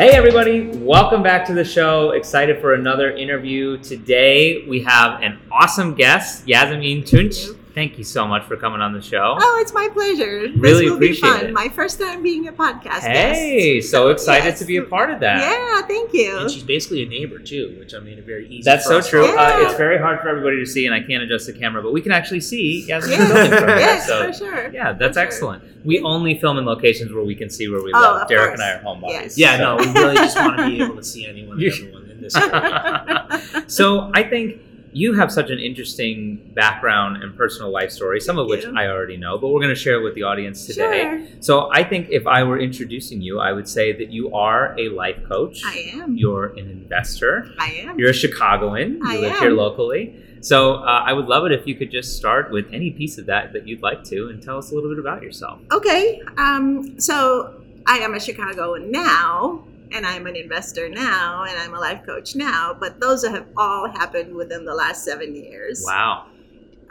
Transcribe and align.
Hey, 0.00 0.12
everybody, 0.12 0.66
welcome 0.78 1.22
back 1.22 1.44
to 1.48 1.52
the 1.52 1.62
show. 1.62 2.12
Excited 2.12 2.58
for 2.62 2.72
another 2.72 3.10
interview. 3.14 3.76
Today, 3.76 4.64
we 4.66 4.80
have 4.80 5.22
an 5.22 5.38
awesome 5.52 5.94
guest, 5.94 6.46
Yasemin 6.46 7.02
Tunc. 7.02 7.54
Thank 7.74 7.98
you 7.98 8.04
so 8.04 8.26
much 8.26 8.44
for 8.44 8.56
coming 8.56 8.80
on 8.80 8.92
the 8.92 9.00
show. 9.00 9.36
Oh, 9.38 9.58
it's 9.62 9.72
my 9.72 9.88
pleasure. 9.92 10.48
Really 10.56 10.84
this 10.84 10.90
will 10.90 10.96
appreciate 10.96 11.22
be 11.32 11.38
fun. 11.38 11.46
it. 11.46 11.52
My 11.52 11.68
first 11.68 12.00
time 12.00 12.22
being 12.22 12.48
a 12.48 12.52
podcast 12.52 13.00
Hey, 13.00 13.76
guest. 13.76 13.90
so 13.90 14.08
excited 14.08 14.44
yes. 14.46 14.58
to 14.58 14.64
be 14.64 14.76
a 14.78 14.82
part 14.82 15.10
of 15.10 15.20
that. 15.20 15.38
Yeah, 15.40 15.86
thank 15.86 16.12
you. 16.12 16.38
And 16.38 16.50
she's 16.50 16.62
basically 16.64 17.02
a 17.04 17.08
neighbor 17.08 17.38
too, 17.38 17.76
which 17.78 17.94
I 17.94 18.00
mean, 18.00 18.18
a 18.18 18.22
very 18.22 18.48
easy. 18.48 18.62
That's 18.64 18.84
for 18.84 18.90
so 18.94 18.98
us 18.98 19.04
to- 19.06 19.10
true. 19.10 19.36
Uh, 19.38 19.58
it's 19.60 19.76
very 19.76 19.98
hard 19.98 20.20
for 20.20 20.28
everybody 20.28 20.56
to 20.58 20.66
see, 20.66 20.86
and 20.86 20.94
I 20.94 21.00
can't 21.00 21.22
adjust 21.22 21.46
the 21.46 21.52
camera, 21.52 21.82
but 21.82 21.92
we 21.92 22.00
can 22.00 22.12
actually 22.12 22.40
see 22.40 22.86
Yasemin's 22.88 23.10
Yeah. 23.10 23.26
from 23.26 23.68
here. 23.68 23.78
yes, 23.78 24.06
so, 24.06 24.26
for 24.26 24.32
sure. 24.32 24.70
yeah, 24.72 24.92
that's 24.92 25.10
For 25.16 25.20
sure. 25.20 25.22
excellent. 25.22 25.64
We 25.86 26.00
only 26.00 26.38
film 26.40 26.58
in 26.58 26.64
locations 26.66 27.12
where 27.12 27.24
we 27.24 27.34
can 27.34 27.48
see 27.50 27.68
where 27.68 27.82
we 27.82 27.92
Oh, 27.94 28.00
live. 28.00 28.22
of 28.22 28.28
Derek 28.28 28.48
course. 28.56 28.60
and 28.60 28.62
I 28.68 28.72
are 28.74 28.82
homebodies. 28.82 29.10
Yes. 29.12 29.38
Yeah, 29.38 29.56
so- 29.58 29.62
no, 29.62 29.76
we 29.76 29.92
really 30.00 30.16
just 30.16 30.36
want 30.36 30.56
to 30.58 30.66
be 30.66 30.82
able 30.82 30.96
to 30.96 31.04
see 31.04 31.24
anyone 31.26 31.58
and 31.62 31.72
everyone 31.72 32.10
in 32.10 32.20
this. 32.20 32.34
so 33.74 34.10
I 34.12 34.22
think 34.24 34.60
you 34.92 35.14
have 35.14 35.30
such 35.30 35.50
an 35.50 35.58
interesting 35.58 36.50
background 36.54 37.22
and 37.22 37.36
personal 37.36 37.70
life 37.70 37.90
story, 37.90 38.20
some 38.20 38.38
of 38.38 38.48
which. 38.48 38.64
I 38.66 38.86
already 38.88 39.16
know, 39.16 39.38
but 39.38 39.48
we're 39.48 39.60
going 39.60 39.74
to 39.74 39.80
share 39.80 40.00
with 40.00 40.14
the 40.14 40.22
audience 40.22 40.66
today. 40.66 41.02
Sure. 41.02 41.26
So 41.40 41.70
I 41.72 41.84
think 41.84 42.08
if 42.10 42.26
I 42.26 42.42
were 42.42 42.58
introducing 42.58 43.20
you, 43.20 43.40
I 43.40 43.52
would 43.52 43.68
say 43.68 43.92
that 43.92 44.10
you 44.10 44.32
are 44.34 44.78
a 44.78 44.88
life 44.88 45.22
coach. 45.28 45.62
I 45.64 45.92
am. 45.94 46.16
You're 46.16 46.46
an 46.58 46.70
investor. 46.70 47.52
I 47.58 47.72
am. 47.84 47.98
You're 47.98 48.10
a 48.10 48.14
Chicagoan. 48.14 48.98
You 48.98 49.02
I 49.04 49.16
live 49.16 49.32
am. 49.32 49.40
here 49.40 49.50
locally. 49.50 50.14
So 50.40 50.76
uh, 50.76 51.04
I 51.06 51.12
would 51.12 51.26
love 51.26 51.44
it 51.46 51.52
if 51.52 51.66
you 51.66 51.74
could 51.74 51.90
just 51.90 52.16
start 52.16 52.50
with 52.50 52.66
any 52.72 52.90
piece 52.90 53.18
of 53.18 53.26
that 53.26 53.52
that 53.52 53.68
you'd 53.68 53.82
like 53.82 54.02
to 54.04 54.28
and 54.28 54.42
tell 54.42 54.56
us 54.56 54.72
a 54.72 54.74
little 54.74 54.90
bit 54.90 54.98
about 54.98 55.22
yourself. 55.22 55.60
Okay. 55.70 56.22
Um, 56.38 56.98
so 56.98 57.62
I 57.86 57.98
am 57.98 58.14
a 58.14 58.20
Chicagoan 58.20 58.90
now, 58.90 59.64
and 59.92 60.06
I'm 60.06 60.26
an 60.26 60.36
investor 60.36 60.88
now, 60.88 61.44
and 61.44 61.58
I'm 61.58 61.74
a 61.74 61.78
life 61.78 62.04
coach 62.04 62.34
now. 62.34 62.76
But 62.78 63.00
those 63.00 63.26
have 63.26 63.46
all 63.56 63.88
happened 63.88 64.34
within 64.34 64.64
the 64.64 64.74
last 64.74 65.04
seven 65.04 65.34
years. 65.34 65.82
Wow. 65.86 66.26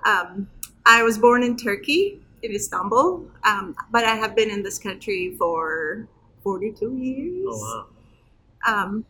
Um, 0.05 0.49
I 0.85 1.03
was 1.03 1.17
born 1.17 1.43
in 1.43 1.57
Turkey, 1.57 2.21
in 2.41 2.51
Istanbul, 2.51 3.29
um, 3.43 3.75
but 3.91 4.05
I 4.05 4.15
have 4.15 4.35
been 4.35 4.49
in 4.49 4.63
this 4.63 4.79
country 4.79 5.35
for 5.37 6.07
42 6.43 6.97
years. 6.97 7.45
oh 7.47 7.87
wow! 8.65 8.83
Um, 8.83 9.05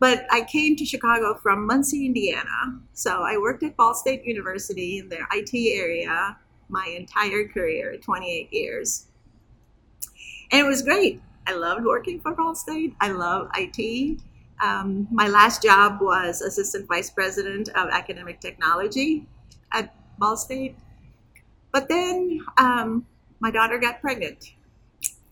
but 0.00 0.26
I 0.30 0.42
came 0.42 0.76
to 0.76 0.84
Chicago 0.84 1.34
from 1.34 1.66
Muncie, 1.66 2.04
Indiana. 2.04 2.80
So 2.92 3.22
I 3.22 3.38
worked 3.38 3.62
at 3.62 3.76
Ball 3.76 3.94
State 3.94 4.24
University 4.24 4.98
in 4.98 5.08
their 5.08 5.26
IT 5.32 5.50
area 5.54 6.36
my 6.68 6.86
entire 6.96 7.46
career, 7.46 7.96
28 7.96 8.52
years. 8.52 9.06
And 10.50 10.66
it 10.66 10.68
was 10.68 10.82
great. 10.82 11.20
I 11.46 11.54
loved 11.54 11.84
working 11.84 12.20
for 12.20 12.32
Ball 12.32 12.54
State. 12.54 12.94
I 13.00 13.10
love 13.10 13.48
IT. 13.56 14.20
Um, 14.62 15.08
my 15.10 15.28
last 15.28 15.62
job 15.62 15.98
was 16.00 16.40
assistant 16.40 16.88
vice 16.88 17.10
president 17.10 17.68
of 17.70 17.88
academic 17.90 18.40
technology 18.40 19.26
at 19.72 19.94
Ball 20.18 20.36
State. 20.36 20.76
But 21.72 21.88
then 21.88 22.40
um, 22.56 23.06
my 23.40 23.50
daughter 23.50 23.78
got 23.78 24.00
pregnant. 24.00 24.52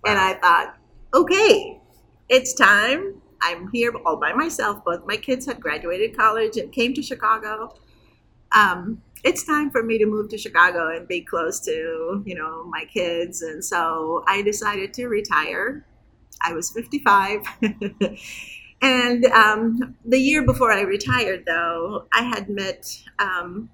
And 0.04 0.18
I 0.18 0.34
thought, 0.34 0.76
okay, 1.14 1.80
it's 2.28 2.52
time. 2.54 3.22
I'm 3.40 3.70
here 3.72 3.92
all 4.04 4.16
by 4.16 4.32
myself. 4.32 4.84
Both 4.84 5.06
my 5.06 5.16
kids 5.16 5.46
had 5.46 5.60
graduated 5.60 6.16
college 6.16 6.56
and 6.56 6.72
came 6.72 6.94
to 6.94 7.02
Chicago. 7.02 7.74
Um, 8.54 9.02
it's 9.24 9.44
time 9.44 9.70
for 9.70 9.82
me 9.82 9.98
to 9.98 10.06
move 10.06 10.28
to 10.30 10.38
Chicago 10.38 10.94
and 10.94 11.06
be 11.06 11.20
close 11.20 11.60
to, 11.60 12.22
you 12.26 12.34
know, 12.34 12.64
my 12.64 12.84
kids. 12.84 13.42
And 13.42 13.64
so 13.64 14.24
I 14.26 14.42
decided 14.42 14.92
to 14.94 15.06
retire. 15.06 15.86
I 16.44 16.52
was 16.52 16.70
55. 16.70 17.40
and 18.82 19.24
um, 19.26 19.94
the 20.04 20.18
year 20.18 20.44
before 20.44 20.72
I 20.72 20.82
retired, 20.82 21.44
though, 21.46 22.06
I 22.12 22.22
had 22.22 22.48
met 22.48 22.96
um, 23.18 23.68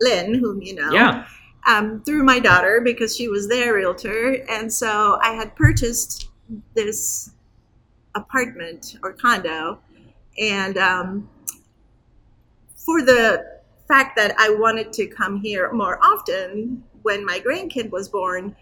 Lynn, 0.00 0.34
whom 0.34 0.62
you 0.62 0.74
know 0.74 0.92
Yeah. 0.94 1.26
um, 1.66 2.02
through 2.04 2.24
my 2.24 2.38
daughter 2.38 2.80
because 2.84 3.16
she 3.16 3.28
was 3.28 3.48
their 3.48 3.74
realtor. 3.74 4.44
And 4.48 4.72
so 4.72 5.18
I 5.22 5.32
had 5.32 5.54
purchased 5.56 6.28
this 6.74 7.30
apartment 8.14 8.96
or 9.02 9.12
condo. 9.12 9.80
And 10.38 10.76
um, 10.78 11.28
for 12.74 13.02
the 13.02 13.60
fact 13.88 14.16
that 14.16 14.34
I 14.38 14.50
wanted 14.50 14.92
to 14.94 15.06
come 15.06 15.36
here 15.40 15.72
more 15.72 15.98
often 16.02 16.84
when 17.02 17.24
my 17.24 17.40
grandkid 17.40 17.90
was 17.90 18.08
born, 18.08 18.56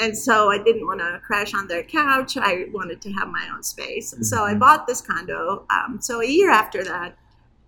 and 0.00 0.16
so 0.16 0.50
I 0.50 0.58
didn't 0.58 0.86
want 0.86 1.00
to 1.00 1.20
crash 1.24 1.52
on 1.54 1.68
their 1.68 1.82
couch. 1.82 2.36
I 2.36 2.66
wanted 2.72 3.00
to 3.02 3.12
have 3.12 3.28
my 3.28 3.48
own 3.52 3.62
space. 3.62 4.12
And 4.12 4.24
so 4.26 4.44
I 4.44 4.54
Mhm. 4.54 4.58
bought 4.60 4.86
this 4.86 5.00
condo. 5.00 5.64
Um, 5.70 5.98
so 6.00 6.20
a 6.20 6.26
year 6.26 6.50
after 6.50 6.82
that, 6.84 7.16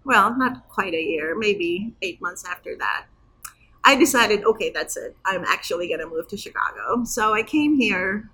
well, 0.04 0.36
not 0.36 0.68
quite 0.68 0.94
a 0.94 1.02
year, 1.02 1.36
maybe 1.36 1.92
eight 2.02 2.20
months 2.20 2.44
after 2.48 2.76
that, 2.76 3.04
I 3.84 3.96
decided, 3.96 4.44
okay, 4.44 4.70
that's 4.70 4.96
it. 4.96 5.16
I'm 5.24 5.44
actually 5.44 5.88
going 5.88 6.00
to 6.00 6.06
move 6.06 6.28
to 6.28 6.36
Chicago. 6.36 7.04
So 7.04 7.34
I 7.34 7.42
came 7.42 7.76
here 7.78 8.30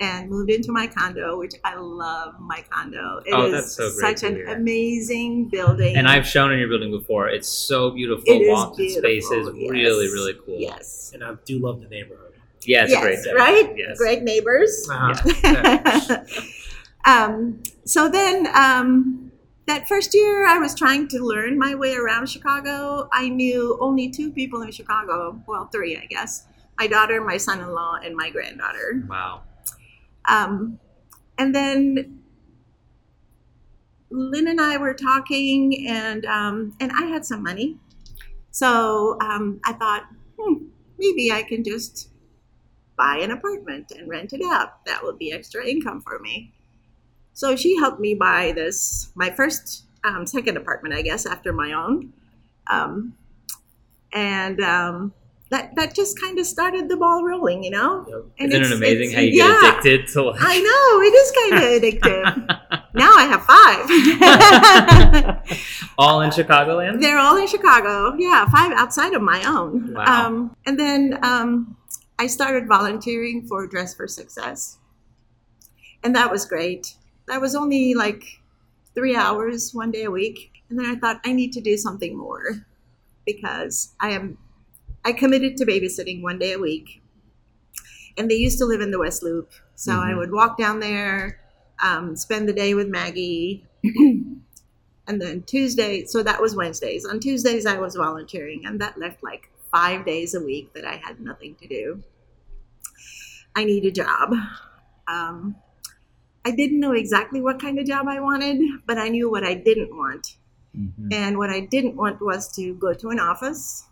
and 0.00 0.28
moved 0.28 0.50
into 0.50 0.72
my 0.72 0.86
condo, 0.86 1.38
which 1.38 1.54
I 1.64 1.76
love 1.76 2.34
my 2.40 2.64
condo. 2.68 3.18
It 3.24 3.28
is 3.28 3.34
Oh, 3.34 3.50
that's 3.50 3.72
so 3.76 3.90
great 3.94 4.18
such 4.18 4.28
an 4.28 4.36
hear. 4.36 4.46
amazing 4.48 5.44
building. 5.48 5.96
And 5.96 6.08
I've 6.08 6.26
shown 6.26 6.52
in 6.52 6.58
your 6.58 6.68
building 6.68 6.90
before. 6.90 7.28
It's 7.28 7.48
so 7.48 7.90
beautiful. 7.90 8.24
It 8.26 8.42
is 8.42 8.50
Walked 8.50 8.76
beautiful, 8.78 9.00
spaces. 9.00 9.50
yes. 9.54 9.70
Really, 9.70 10.08
really 10.08 10.34
cool. 10.44 10.58
Yes. 10.58 11.12
And 11.14 11.22
I 11.22 11.34
do 11.44 11.58
love 11.58 11.80
the 11.80 11.88
neighborhood. 11.88 12.25
Yeah, 12.64 12.84
it's 12.84 12.92
yes, 12.92 13.02
great. 13.02 13.18
there. 13.24 13.34
right? 13.36 13.72
Yes. 13.76 13.98
Great 13.98 14.22
neighbors. 14.22 14.88
Uh-huh. 14.90 16.24
um, 17.06 17.62
so 17.84 18.08
then, 18.08 18.48
um, 18.54 19.26
that 19.66 19.88
first 19.88 20.14
year, 20.14 20.46
I 20.46 20.58
was 20.58 20.74
trying 20.74 21.08
to 21.08 21.18
learn 21.18 21.58
my 21.58 21.74
way 21.74 21.94
around 21.94 22.28
Chicago. 22.28 23.08
I 23.12 23.28
knew 23.28 23.76
only 23.80 24.08
two 24.08 24.30
people 24.30 24.62
in 24.62 24.70
Chicago. 24.70 25.40
Well, 25.46 25.66
three, 25.66 25.96
I 25.96 26.06
guess. 26.06 26.46
My 26.78 26.86
daughter, 26.86 27.20
my 27.20 27.36
son-in-law, 27.36 28.00
and 28.04 28.14
my 28.14 28.30
granddaughter. 28.30 29.02
Wow. 29.08 29.42
Um, 30.28 30.78
and 31.38 31.54
then 31.54 32.20
Lynn 34.10 34.46
and 34.46 34.60
I 34.60 34.76
were 34.76 34.94
talking, 34.94 35.86
and 35.88 36.24
um, 36.26 36.76
and 36.80 36.92
I 36.92 37.06
had 37.06 37.24
some 37.24 37.42
money, 37.42 37.76
so 38.50 39.18
um, 39.20 39.60
I 39.64 39.72
thought, 39.72 40.04
hmm, 40.38 40.66
maybe 40.98 41.32
I 41.32 41.42
can 41.42 41.64
just 41.64 42.10
buy 42.96 43.18
an 43.18 43.30
apartment 43.30 43.92
and 43.96 44.08
rent 44.08 44.32
it 44.32 44.40
out. 44.42 44.84
That 44.86 45.02
would 45.02 45.18
be 45.18 45.32
extra 45.32 45.66
income 45.66 46.00
for 46.02 46.18
me. 46.18 46.52
So 47.32 47.54
she 47.56 47.76
helped 47.76 48.00
me 48.00 48.14
buy 48.14 48.52
this, 48.54 49.10
my 49.14 49.30
first, 49.30 49.84
um, 50.04 50.24
second 50.26 50.56
apartment, 50.56 50.94
I 50.94 51.02
guess, 51.02 51.26
after 51.26 51.52
my 51.52 51.72
own, 51.72 52.12
um, 52.70 53.14
and 54.12 54.60
um, 54.60 55.12
that 55.50 55.74
that 55.76 55.94
just 55.94 56.18
kind 56.20 56.38
of 56.38 56.46
started 56.46 56.88
the 56.88 56.96
ball 56.96 57.24
rolling, 57.24 57.62
you 57.62 57.70
know. 57.70 58.06
Yep. 58.08 58.24
And 58.38 58.52
Isn't 58.52 58.62
it 58.62 58.66
it's- 58.66 58.72
amazing 58.78 59.10
it's- 59.10 59.14
how 59.14 59.20
you 59.20 59.32
get 59.36 59.78
addicted 59.84 60.08
to 60.14 60.22
like 60.22 60.40
I 60.40 60.60
know 60.60 61.00
it 61.02 61.14
is 61.14 61.30
kind 61.40 61.54
of 61.62 61.62
addictive. 61.82 62.24
now 62.94 63.12
I 63.14 63.24
have 63.26 63.42
five. 63.44 63.86
all 65.98 66.20
in 66.22 66.30
Chicagoland? 66.30 67.00
They're 67.00 67.18
all 67.18 67.36
in 67.36 67.46
Chicago. 67.46 68.14
Yeah, 68.18 68.46
five 68.48 68.72
outside 68.72 69.12
of 69.14 69.22
my 69.22 69.42
own. 69.44 69.92
Wow. 69.94 70.26
Um, 70.26 70.56
and 70.66 70.78
then 70.78 71.18
um, 71.22 71.76
I 72.18 72.26
started 72.26 72.66
volunteering 72.66 73.46
for 73.46 73.66
Dress 73.66 73.94
for 73.94 74.08
Success, 74.08 74.78
and 76.02 76.14
that 76.14 76.30
was 76.30 76.46
great. 76.46 76.94
That 77.28 77.40
was 77.40 77.54
only 77.54 77.94
like 77.94 78.40
three 78.94 79.16
hours 79.16 79.74
one 79.74 79.90
day 79.90 80.04
a 80.04 80.10
week, 80.10 80.52
and 80.70 80.78
then 80.78 80.86
I 80.86 80.96
thought 80.96 81.20
I 81.24 81.32
need 81.32 81.52
to 81.52 81.60
do 81.60 81.76
something 81.76 82.16
more 82.16 82.66
because 83.26 83.94
I 84.00 84.10
am. 84.10 84.38
I 85.04 85.12
committed 85.12 85.56
to 85.58 85.66
babysitting 85.66 86.22
one 86.22 86.38
day 86.38 86.52
a 86.52 86.58
week, 86.58 87.00
and 88.16 88.30
they 88.30 88.36
used 88.36 88.58
to 88.58 88.64
live 88.66 88.80
in 88.80 88.90
the 88.90 88.98
West 88.98 89.22
Loop, 89.22 89.50
so 89.74 89.92
I 90.00 90.12
Mhm. 90.12 90.18
would 90.18 90.32
walk 90.32 90.58
down 90.58 90.80
there, 90.80 91.40
um, 91.82 92.16
spend 92.16 92.48
the 92.48 92.52
day 92.52 92.74
with 92.74 92.88
Maggie. 92.88 93.64
and 95.08 95.20
then 95.22 95.42
Tuesday, 95.42 96.04
so 96.06 96.22
that 96.22 96.40
was 96.40 96.56
Wednesdays. 96.56 97.04
On 97.04 97.20
Tuesdays, 97.20 97.66
I 97.66 97.78
was 97.78 97.94
volunteering, 97.94 98.66
and 98.66 98.80
that 98.80 98.98
left 98.98 99.22
like 99.22 99.50
five 99.70 100.04
days 100.04 100.34
a 100.34 100.40
week 100.40 100.72
that 100.74 100.84
I 100.84 100.96
had 100.96 101.20
nothing 101.20 101.54
to 101.56 101.66
do. 101.68 102.02
I 103.56 103.64
need 103.64 103.84
a 103.86 103.90
job. 103.90 104.34
Um, 105.08 105.56
I 106.44 106.52
didn't 106.52 106.78
know 106.78 106.92
exactly 106.92 107.40
what 107.40 107.60
kind 107.60 107.78
of 107.80 107.86
job 107.86 108.06
I 108.06 108.20
wanted, 108.20 108.60
but 108.86 108.98
I 108.98 109.08
knew 109.08 109.28
what 109.30 109.42
I 109.42 109.54
didn't 109.54 109.96
want. 109.96 110.36
Mhm. 110.78 111.12
And 111.12 111.38
what 111.38 111.50
I 111.50 111.60
didn't 111.60 111.96
want 111.96 112.20
was 112.20 112.48
to 112.52 112.74
go 112.74 112.92
to 112.92 113.08
an 113.08 113.18
office, 113.18 113.84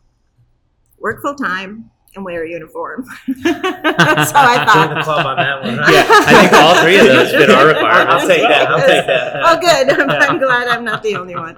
work 0.98 1.22
full 1.22 1.34
time, 1.34 1.90
and 2.14 2.24
wear 2.24 2.44
a 2.44 2.48
uniform. 2.48 3.04
so 3.26 3.32
I 3.34 3.42
Join 3.42 4.66
thought, 4.66 4.94
the 4.94 5.02
club 5.02 5.26
on 5.26 5.36
that 5.36 5.62
one. 5.62 5.74
Yeah, 5.76 6.06
I 6.08 6.40
think 6.42 6.52
all 6.52 6.74
three 6.82 6.98
of 6.98 7.06
those 7.06 7.30
fit 7.32 7.50
our 7.50 7.66
requirements. 7.66 8.22
I'll 8.22 8.28
take 8.28 8.42
that. 8.42 8.68
I'll 8.68 8.86
take 8.86 9.06
that. 9.06 9.36
oh, 9.44 9.60
good. 9.60 10.00
I'm, 10.00 10.10
I'm 10.10 10.38
glad 10.38 10.68
I'm 10.68 10.84
not 10.84 11.02
the 11.02 11.16
only 11.16 11.34
one. 11.34 11.56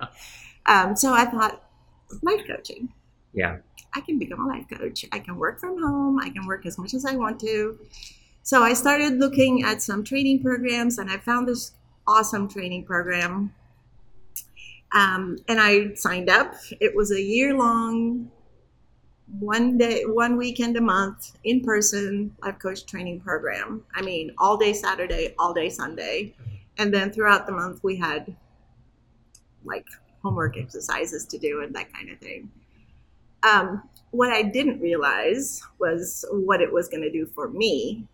Um, 0.67 0.97
so 0.97 1.13
I 1.13 1.27
thought, 1.27 1.63
life 2.23 2.43
coaching. 2.47 2.89
Yeah. 3.35 3.59
I 3.97 4.01
can 4.03 4.19
become 4.19 4.41
a 4.41 4.47
life 4.47 4.67
coach. 4.69 5.07
I 5.11 5.19
can 5.19 5.37
work 5.37 5.59
from 5.59 5.83
home. 5.83 6.21
I 6.21 6.29
can 6.29 6.47
work 6.47 6.67
as 6.67 6.77
much 6.77 6.93
as 6.93 7.07
I 7.07 7.17
want 7.17 7.41
to. 7.41 7.79
So 8.43 8.63
I 8.63 8.75
started 8.75 9.19
looking 9.19 9.65
at 9.65 9.83
some 9.83 10.05
training 10.05 10.43
programs, 10.43 10.99
and 10.99 11.11
I 11.11 11.17
found 11.17 11.49
this 11.49 11.73
awesome 12.07 12.47
training 12.47 12.85
program. 12.85 13.55
Um, 14.95 15.39
and 15.49 15.59
I 15.59 15.95
signed 15.95 16.29
up. 16.29 16.55
It 16.79 16.95
was 16.95 17.11
a 17.11 17.21
year 17.21 17.57
long, 17.57 18.31
one 19.41 19.79
day, 19.79 20.05
one 20.05 20.37
weekend 20.37 20.77
a 20.77 20.83
month, 20.83 21.33
in 21.43 21.63
person 21.63 22.37
life 22.43 22.59
coach 22.59 22.85
training 22.85 23.21
program. 23.21 23.83
I 23.95 24.03
mean, 24.03 24.33
all 24.37 24.59
day 24.59 24.75
Saturday, 24.75 25.35
all 25.39 25.55
day 25.55 25.71
Sunday. 25.71 26.35
And 26.77 26.93
then 26.93 27.11
throughout 27.11 27.47
the 27.47 27.53
month, 27.53 27.83
we 27.83 27.97
had 27.97 28.37
like 29.65 29.87
homework 30.23 30.59
exercises 30.59 31.25
to 31.27 31.39
do 31.39 31.63
and 31.63 31.75
that 31.75 31.91
kind 31.93 32.11
of 32.11 32.19
thing. 32.19 32.51
Um, 33.43 33.89
what 34.11 34.33
I 34.33 34.43
didn't 34.43 34.81
realize 34.81 35.63
was 35.79 36.25
what 36.31 36.61
it 36.61 36.73
was 36.73 36.89
going 36.89 37.03
to 37.03 37.11
do 37.13 37.27
for 37.27 37.49
me 37.49 38.07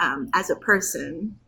um, 0.00 0.28
as 0.34 0.50
a 0.50 0.56
person. 0.56 1.38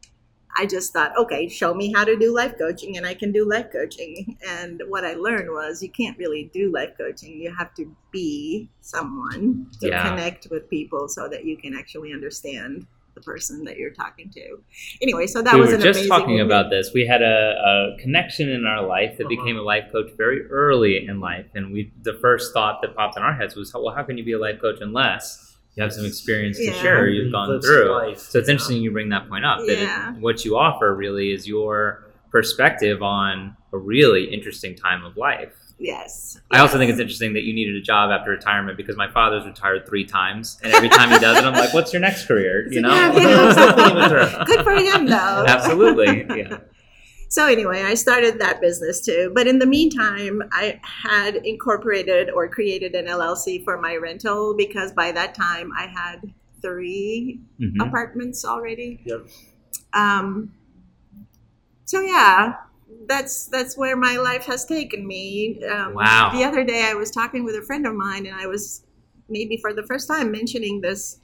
I 0.57 0.67
just 0.67 0.93
thought, 0.93 1.17
okay, 1.17 1.49
show 1.49 1.75
me 1.75 1.93
how 1.93 2.05
to 2.05 2.17
do 2.17 2.35
life 2.35 2.55
coaching 2.59 2.97
and 2.97 3.07
I 3.07 3.15
can 3.15 3.31
do 3.33 3.49
life 3.49 3.69
coaching. 3.73 4.37
And 4.47 4.83
what 4.89 5.05
I 5.05 5.15
learned 5.15 5.51
was 5.51 5.83
you 5.83 5.91
can't 5.91 6.19
really 6.19 6.51
do 6.53 6.73
life 6.73 6.91
coaching. 6.99 7.41
You 7.41 7.55
have 7.55 7.73
to 7.75 7.95
be 8.11 8.69
someone 8.81 9.71
to 9.81 9.89
Yeah. 9.89 10.11
connect 10.11 10.49
with 10.51 10.69
people 10.69 11.09
so 11.09 11.29
that 11.29 11.45
you 11.45 11.57
can 11.57 11.75
actually 11.75 12.13
understand 12.13 12.87
the 13.15 13.21
person 13.21 13.65
that 13.65 13.77
you're 13.79 13.91
talking 13.93 14.31
to. 14.31 14.59
Anyway, 15.03 15.27
so 15.27 15.43
that 15.43 15.55
we 15.55 15.61
was 15.61 15.71
were 15.71 15.77
an 15.77 15.81
just 15.83 15.99
amazing 16.01 16.11
talking 16.11 16.41
about 16.41 16.71
this. 16.71 16.93
We 16.95 17.07
had 17.07 17.23
a, 17.23 17.95
a 17.97 18.01
connection 18.01 18.49
in 18.49 18.67
our 18.67 18.87
life 18.87 19.17
that 19.19 19.25
Uh-huh. 19.27 19.37
became 19.37 19.57
a 19.59 19.63
life 19.63 19.91
coach 19.93 20.11
very 20.17 20.47
early 20.47 21.07
in 21.07 21.21
life, 21.21 21.47
and 21.55 21.73
we 21.73 21.93
the 22.03 22.15
first 22.15 22.53
thought 22.53 22.81
that 22.83 22.95
popped 22.97 23.17
in 23.17 23.23
our 23.23 23.35
heads 23.35 23.55
was, 23.57 23.73
well, 23.75 23.95
how 23.95 24.03
can 24.03 24.17
you 24.19 24.25
be 24.25 24.33
a 24.33 24.39
life 24.39 24.61
coach 24.61 24.79
unless 24.81 25.57
you 25.77 25.83
have 25.83 25.93
some 25.93 26.05
experience 26.05 26.57
to 26.59 26.65
Yeah. 26.65 26.73
share 26.83 27.09
you've 27.09 27.33
gone 27.33 27.49
Lives 27.49 27.67
through? 27.67 27.91
life, 27.93 28.19
So 28.19 28.39
it's 28.39 28.49
you 28.49 28.53
interesting 28.53 28.83
you 28.83 28.91
bring 28.91 29.09
that 29.11 29.29
point 29.29 29.45
up. 29.45 29.61
That 29.67 29.73
it- 29.73 29.79
Yeah. 29.83 30.13
what 30.15 30.45
you 30.45 30.57
offer 30.57 30.95
really 30.95 31.33
is 31.33 31.47
your 31.49 32.05
perspective 32.31 33.03
on 33.03 33.57
a 33.73 33.79
really 33.79 34.25
interesting 34.33 34.75
time 34.75 35.05
of 35.05 35.17
life. 35.17 35.55
Yes. 35.83 36.39
I 36.51 36.59
also 36.61 36.77
think 36.77 36.91
it's 36.91 37.01
interesting 37.01 37.33
that 37.33 37.43
you 37.43 37.55
needed 37.55 37.75
a 37.75 37.81
job 37.81 38.11
after 38.11 38.31
retirement 38.31 38.77
because 38.77 38.97
my 38.99 39.11
father's 39.11 39.47
retired 39.47 39.87
three 39.89 40.05
times, 40.05 40.59
and 40.63 40.73
every 40.75 40.91
time 40.91 41.11
he 41.11 41.19
does 41.19 41.39
it, 41.39 41.45
I'm 41.45 41.55
like, 41.55 41.73
"What's 41.73 41.93
your 41.93 42.01
next 42.01 42.27
career?" 42.27 42.67
You 42.71 42.83
know, 42.83 42.91
Yeah, 42.95 43.13
yeah, 43.19 43.55
absolutely. 43.57 44.45
Good 44.45 44.63
for 44.65 44.73
him, 44.75 45.07
though. 45.07 45.45
absolutely, 45.49 46.27
yeah. 46.37 46.59
So 47.29 47.47
anyway, 47.47 47.83
I 47.83 47.95
started 47.95 48.41
that 48.41 48.61
business 48.61 49.01
too. 49.01 49.33
But 49.35 49.47
in 49.47 49.59
the 49.59 49.67
meantime, 49.67 50.43
I 50.53 50.81
had 50.83 51.37
incorporated 51.37 52.29
or 52.29 52.49
created 52.49 52.95
an 52.95 53.07
LLC 53.07 53.65
for 53.65 53.81
my 53.81 53.97
rental 53.97 54.55
because 54.57 54.93
by 54.93 55.13
that 55.13 55.35
time 55.35 55.71
I 55.79 55.87
had 55.87 56.33
3 56.61 57.41
Mhm. 57.61 57.87
apartments 57.87 58.45
already. 58.45 59.01
Yep. 59.05 59.27
Um, 59.95 60.53
so 61.85 62.01
yeah, 62.01 62.55
that's 63.07 63.47
that's 63.47 63.77
where 63.77 63.97
my 63.97 64.17
life 64.17 64.45
has 64.45 64.65
taken 64.65 65.07
me. 65.07 65.63
Um, 65.65 65.95
Wow. 65.95 66.31
The 66.33 66.45
other 66.45 66.65
day 66.65 66.85
I 66.85 66.95
was 66.95 67.11
talking 67.11 67.45
with 67.45 67.55
a 67.57 67.63
friend 67.63 67.87
of 67.87 67.95
mine, 67.95 68.27
and 68.27 68.35
I 68.35 68.47
was 68.47 68.85
maybe 69.29 69.57
for 69.57 69.73
the 69.73 69.83
first 69.85 70.09
time 70.09 70.31
mentioning 70.31 70.81
this 70.81 71.21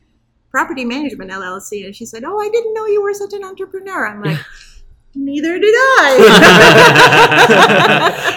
property 0.51 0.85
management 0.85 1.31
LLC, 1.31 1.85
and 1.85 1.95
she 1.95 2.07
said, 2.07 2.25
"Oh, 2.25 2.39
I 2.41 2.49
didn't 2.49 2.75
know 2.75 2.87
you 2.87 3.03
were 3.03 3.15
such 3.15 3.33
an 3.33 3.45
entrepreneur." 3.45 4.07
I'm 4.07 4.23
like. 4.23 4.39
Neither 5.19 5.59
did 5.59 5.75
I. 5.75 6.19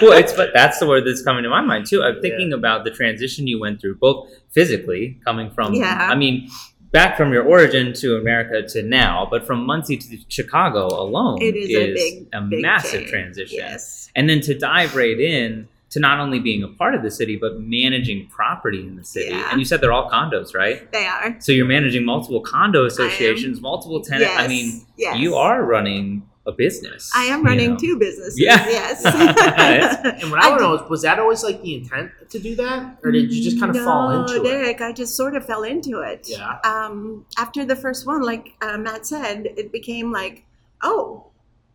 well, 0.02 0.18
it's 0.18 0.32
but 0.32 0.48
that's 0.54 0.78
the 0.78 0.88
word 0.88 1.06
that's 1.06 1.20
coming 1.20 1.42
to 1.42 1.50
my 1.50 1.60
mind 1.60 1.84
too. 1.86 2.02
I'm 2.02 2.22
thinking 2.22 2.54
about 2.54 2.84
the 2.84 2.90
transition 2.90 3.46
you 3.46 3.60
went 3.60 3.82
through, 3.82 3.96
both 3.96 4.30
physically 4.50 5.20
coming 5.22 5.50
from. 5.50 5.74
Yeah. 5.74 6.08
I 6.10 6.14
mean, 6.14 6.48
back 6.92 7.16
from 7.16 7.32
your 7.32 7.44
origin 7.44 7.92
to 7.94 8.16
America 8.16 8.66
to 8.68 8.82
now, 8.82 9.26
but 9.30 9.46
from 9.46 9.64
Muncie 9.64 9.96
to 9.96 10.18
Chicago 10.28 10.86
alone 10.86 11.40
It 11.40 11.56
is 11.56 11.70
a 11.70 11.94
big, 11.94 12.28
a 12.32 12.40
big 12.40 12.62
massive 12.62 13.00
change. 13.00 13.10
transition. 13.10 13.58
Yes. 13.58 14.10
And 14.16 14.28
then 14.28 14.40
to 14.42 14.58
dive 14.58 14.96
right 14.96 15.18
in 15.18 15.68
to 15.90 16.00
not 16.00 16.20
only 16.20 16.38
being 16.38 16.62
a 16.62 16.68
part 16.68 16.94
of 16.94 17.02
the 17.02 17.10
city, 17.10 17.36
but 17.36 17.60
managing 17.60 18.28
property 18.28 18.80
in 18.80 18.96
the 18.96 19.04
city. 19.04 19.34
Yeah. 19.34 19.50
And 19.50 19.58
you 19.58 19.64
said 19.64 19.80
they're 19.80 19.92
all 19.92 20.08
condos, 20.08 20.54
right? 20.54 20.90
They 20.92 21.06
are. 21.06 21.36
So 21.40 21.50
you're 21.50 21.66
managing 21.66 22.04
multiple 22.04 22.40
condo 22.40 22.84
associations, 22.86 23.60
multiple 23.60 24.00
tenants. 24.00 24.32
I 24.36 24.46
mean, 24.46 24.86
yes. 24.96 25.18
you 25.18 25.34
are 25.34 25.62
running 25.64 26.22
a 26.46 26.52
business. 26.52 27.10
I 27.14 27.24
am 27.24 27.40
you 27.40 27.44
running 27.46 27.70
know? 27.72 27.76
two 27.76 27.98
businesses. 27.98 28.40
Yeah. 28.40 28.66
Yes. 28.66 29.04
And 30.22 30.30
what 30.30 30.42
I, 30.42 30.48
I 30.48 30.50
did- 30.56 30.60
know 30.62 30.74
is, 30.74 30.88
was 30.90 31.02
that 31.02 31.18
always 31.18 31.42
like 31.44 31.60
the 31.62 31.74
intent 31.76 32.10
to 32.30 32.38
do 32.38 32.54
that, 32.56 32.98
or 33.04 33.10
did 33.12 33.32
you 33.32 33.42
just 33.42 33.60
kind 33.60 33.74
of 33.76 33.82
fall 33.84 34.08
No, 34.10 34.20
into 34.22 34.36
it? 34.40 34.44
Derek, 34.44 34.80
I 34.80 34.92
just 34.92 35.16
sort 35.16 35.36
of 35.36 35.44
fell 35.44 35.64
into 35.64 36.00
it. 36.00 36.26
Yeah. 36.28 36.58
Um, 36.64 37.26
after 37.36 37.64
the 37.64 37.76
first 37.76 38.06
one, 38.06 38.22
like 38.22 38.54
uh, 38.62 38.78
Matt 38.78 39.06
said, 39.06 39.46
it 39.56 39.70
became 39.72 40.12
like, 40.12 40.44
oh, 40.82 41.26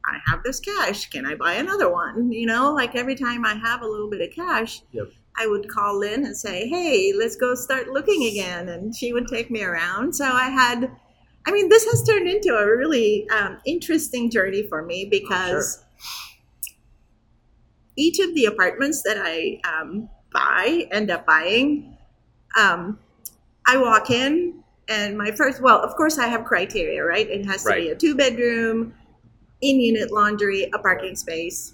I 0.06 0.18
have 0.28 0.44
this 0.44 0.60
cash. 0.60 1.10
Can 1.10 1.26
I 1.26 1.36
buy 1.36 1.54
another 1.54 1.92
one? 1.92 2.32
You 2.32 2.46
know, 2.48 2.74
like 2.74 2.96
every 2.96 3.16
time 3.16 3.46
I 3.46 3.56
have 3.56 3.82
a 3.82 3.88
little 3.88 4.10
bit 4.10 4.22
of 4.22 4.36
cash, 4.36 4.82
Yep. 4.92 5.08
I 5.38 5.48
would 5.48 5.68
call 5.68 6.00
Lynn 6.00 6.26
and 6.26 6.36
say, 6.38 6.68
hey, 6.70 7.12
let's 7.18 7.36
go 7.36 7.56
start 7.56 7.90
looking 7.90 8.26
again. 8.26 8.70
And 8.70 8.96
she 8.96 9.12
would 9.14 9.28
take 9.28 9.52
me 9.52 9.64
around. 9.64 10.14
So 10.16 10.26
I 10.26 10.50
had, 10.50 10.92
I 11.46 11.52
mean, 11.52 11.70
this 11.70 11.86
has 11.86 12.04
turned 12.04 12.28
into 12.28 12.56
a 12.56 12.66
really 12.66 13.30
um, 13.30 13.60
interesting 13.66 14.32
journey 14.32 14.64
for 14.68 14.82
me 14.82 15.06
because 15.06 15.84
each 17.96 18.20
of 18.20 18.34
the 18.34 18.46
apartments 18.46 19.04
that 19.04 19.18
I 19.20 19.60
um, 19.64 20.10
buy, 20.34 20.88
end 20.92 21.12
up 21.12 21.26
buying, 21.26 21.98
um, 22.58 23.00
I 23.68 23.78
walk 23.78 24.10
in 24.10 24.64
and 24.88 25.18
my 25.18 25.32
first, 25.32 25.62
well, 25.62 25.82
of 25.82 25.96
course, 25.96 26.18
I 26.18 26.28
have 26.28 26.46
criteria, 26.46 27.04
right? 27.04 27.28
It 27.28 27.46
has 27.46 27.64
to 27.64 27.74
be 27.74 27.90
a 27.90 27.96
two 27.96 28.16
bedroom, 28.16 28.94
in 29.62 29.80
unit 29.80 30.12
laundry, 30.12 30.70
a 30.74 30.80
parking 30.80 31.16
space. 31.16 31.74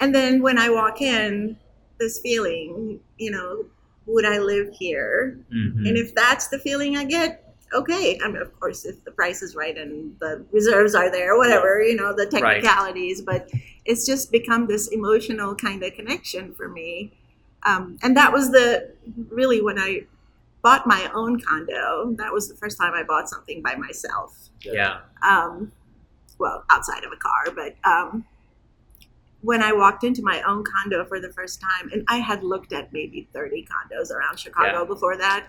And 0.00 0.14
then 0.14 0.42
when 0.42 0.58
I 0.58 0.70
walk 0.70 1.00
in, 1.00 1.56
this 2.00 2.20
feeling, 2.20 2.98
you 3.18 3.30
know, 3.30 3.64
would 4.06 4.24
I 4.24 4.38
live 4.38 4.70
here? 4.72 5.38
Mhm. 5.54 5.86
And 5.88 5.96
if 5.96 6.14
that's 6.14 6.48
the 6.48 6.58
feeling 6.58 6.96
I 6.96 7.04
get, 7.04 7.41
okay. 7.74 8.18
I 8.24 8.28
mean, 8.28 8.40
of 8.42 8.58
course, 8.60 8.84
if 8.84 9.02
the 9.04 9.10
price 9.10 9.42
is 9.42 9.54
right 9.56 9.76
and 9.76 10.16
the 10.20 10.44
reserves 10.52 10.94
are 10.94 11.10
there, 11.10 11.36
whatever, 11.36 11.82
you 11.82 11.96
know, 11.96 12.12
the 12.14 12.28
Right. 12.40 12.62
technicalities, 12.62 13.20
but 13.22 13.50
it's 13.84 14.04
just 14.06 14.30
become 14.32 14.66
this 14.66 14.88
emotional 14.88 15.54
kind 15.54 15.82
of 15.82 15.92
connection 15.94 16.54
for 16.54 16.68
me. 16.68 17.12
Um, 17.64 17.98
and 18.02 18.16
that 18.16 18.32
was 18.32 18.50
the 18.50 18.90
really 19.30 19.60
when 19.62 19.78
I 19.78 20.02
bought 20.62 20.86
my 20.86 21.10
own 21.14 21.40
condo, 21.40 22.12
that 22.16 22.32
was 22.32 22.48
the 22.48 22.54
first 22.54 22.78
time 22.78 22.92
I 22.94 23.02
bought 23.02 23.28
something 23.28 23.62
by 23.62 23.74
myself. 23.76 24.48
yeah. 24.62 25.00
Um, 25.22 25.72
well, 26.38 26.64
outside 26.70 27.04
of 27.04 27.12
a 27.12 27.16
car, 27.16 27.52
but 27.54 27.74
um, 27.88 28.24
when 29.42 29.62
I 29.62 29.72
walked 29.72 30.04
into 30.04 30.22
my 30.22 30.40
own 30.42 30.64
condo 30.64 31.04
for 31.04 31.18
the 31.20 31.30
first 31.30 31.60
time, 31.60 31.90
and 31.92 32.04
I 32.08 32.18
had 32.18 32.42
looked 32.44 32.72
at 32.72 32.92
maybe 32.92 33.28
30 33.32 33.66
condos 33.66 34.10
around 34.12 34.38
Chicago 34.38 34.80
Yeah. 34.80 34.84
before 34.84 35.16
that, 35.16 35.48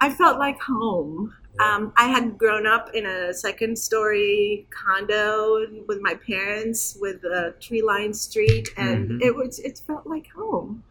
I 0.00 0.10
felt 0.12 0.38
like 0.38 0.60
home. 0.60 1.34
Um, 1.58 1.92
I 1.96 2.08
had 2.08 2.36
grown 2.36 2.66
up 2.66 2.90
in 2.94 3.06
a 3.06 3.32
second 3.32 3.78
story 3.78 4.66
condo 4.70 5.66
with 5.88 6.00
my 6.02 6.14
parents 6.14 6.98
with 7.00 7.24
a 7.24 7.54
tree 7.60 7.82
lined 7.82 8.14
street, 8.14 8.68
and 8.76 9.08
Mhm. 9.12 9.22
it 9.22 9.34
was 9.34 9.58
it 9.58 9.80
felt 9.86 10.06
like 10.06 10.26
home. 10.32 10.82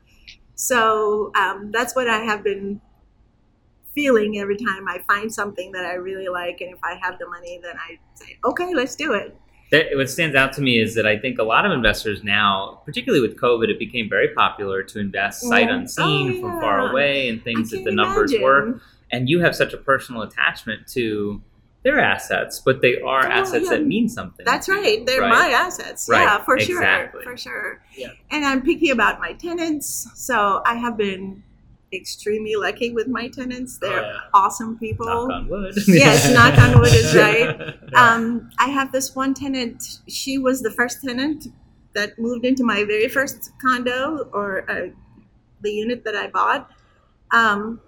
So 0.55 1.31
um, 1.35 1.71
that's 1.71 1.95
what 1.95 2.09
I 2.09 2.19
have 2.23 2.43
been 2.43 2.81
feeling 3.93 4.39
every 4.39 4.57
time 4.57 4.87
I 4.87 4.99
find 5.07 5.31
something 5.31 5.71
that 5.73 5.85
I 5.85 5.93
really 5.93 6.27
like, 6.27 6.61
and 6.61 6.73
if 6.73 6.79
I 6.83 6.95
have 7.01 7.17
the 7.19 7.27
money, 7.29 7.59
then 7.61 7.75
I 7.77 7.99
say, 8.15 8.37
okay, 8.43 8.73
let's 8.73 8.95
do 8.95 9.13
it. 9.13 9.37
That, 9.71 9.87
what 9.95 10.09
stands 10.09 10.35
out 10.35 10.53
to 10.53 10.61
me 10.61 10.79
is 10.79 10.95
that 10.95 11.05
I 11.07 11.17
think 11.17 11.39
a 11.39 11.43
lot 11.43 11.65
of 11.65 11.71
investors 11.71 12.23
now, 12.23 12.81
particularly 12.85 13.25
with 13.25 13.37
COVID, 13.39 13.69
it 13.69 13.79
became 13.79 14.09
very 14.09 14.29
popular 14.29 14.83
to 14.83 14.99
invest 14.99 15.41
sight 15.41 15.69
unseen 15.69 16.37
Oh, 16.37 16.41
from 16.41 16.59
far 16.61 16.91
away 16.91 17.29
and 17.29 17.43
things 17.43 17.71
that 17.71 17.83
the 17.83 17.91
numbers 17.91 18.31
imagine. 18.31 18.43
work. 18.43 18.81
And 19.11 19.29
you 19.29 19.39
have 19.41 19.55
such 19.55 19.73
a 19.73 19.77
personal 19.77 20.21
attachment 20.23 20.87
to 20.89 21.41
their 21.83 21.99
assets, 21.99 22.59
but 22.65 22.81
they 22.81 22.99
are 23.01 23.25
Oh, 23.27 23.29
assets 23.31 23.65
yeah. 23.65 23.77
that 23.77 23.85
mean 23.85 24.09
something. 24.09 24.43
That's 24.45 24.65
to 24.65 24.73
you, 24.73 24.81
right. 24.81 25.05
They're 25.05 25.21
right? 25.21 25.29
my 25.29 25.47
assets. 25.49 26.07
Right. 26.09 26.23
Yeah, 26.23 26.43
for 26.43 26.57
Exactly. 26.57 27.21
sure. 27.23 27.31
For 27.31 27.37
sure. 27.37 27.81
Yeah. 27.95 28.07
And 28.31 28.43
I'm 28.43 28.61
picky 28.63 28.89
about 28.89 29.19
my 29.19 29.33
tenants. 29.33 30.07
So 30.15 30.63
I 30.65 30.75
have 30.75 30.97
been 30.97 31.43
extremely 31.93 32.55
lucky 32.55 32.91
with 32.91 33.07
my 33.07 33.27
tenants. 33.27 33.77
They're 33.77 33.99
Oh, 33.99 34.01
yeah. 34.01 34.19
awesome 34.33 34.77
people. 34.79 35.05
Knock 35.05 35.29
on 35.31 35.47
wood. 35.47 35.75
Yes, 35.87 36.33
knock 36.33 36.57
on 36.57 36.79
wood 36.79 36.91
is 36.93 37.15
right. 37.15 37.55
Yeah. 37.93 38.13
Um, 38.13 38.49
I 38.57 38.69
have 38.69 38.91
this 38.91 39.15
one 39.15 39.33
tenant. 39.35 39.99
She 40.07 40.39
was 40.39 40.61
the 40.63 40.71
first 40.71 41.03
tenant 41.03 41.47
that 41.93 42.17
moved 42.17 42.43
into 42.45 42.63
my 42.63 42.83
very 42.83 43.07
first 43.07 43.51
condo 43.61 44.27
or 44.33 44.69
uh, 44.69 44.87
the 45.61 45.71
unit 45.71 46.03
that 46.03 46.15
I 46.15 46.27
bought. 46.27 46.69
Um, 47.31 47.79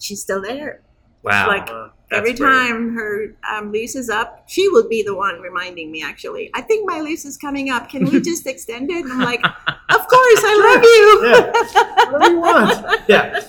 she's 0.00 0.20
still 0.22 0.42
there. 0.42 0.82
Wow. 1.22 1.48
like, 1.48 1.68
Uh, 1.68 1.88
That's 2.08 2.18
Every 2.20 2.34
great. 2.34 2.46
time 2.48 2.94
her 2.94 3.34
um, 3.52 3.72
lease 3.72 3.96
is 3.96 4.08
up, 4.08 4.44
she 4.46 4.68
will 4.68 4.88
be 4.88 5.02
the 5.02 5.14
one 5.16 5.40
reminding 5.40 5.90
me. 5.90 6.02
Actually, 6.04 6.50
I 6.54 6.60
think 6.60 6.88
my 6.88 7.00
lease 7.00 7.24
is 7.24 7.36
coming 7.36 7.68
up. 7.70 7.88
Can 7.88 8.04
we 8.04 8.20
just 8.20 8.46
extend 8.46 8.90
it? 8.92 9.04
And 9.04 9.12
I'm 9.12 9.20
like, 9.22 9.44
of 9.44 10.02
course, 10.06 10.42
I 10.44 10.54
love 10.66 10.82
you. 10.94 12.12
whatever 12.12 12.32
you 12.32 12.40
want. 12.40 13.02
Yeah. 13.08 13.40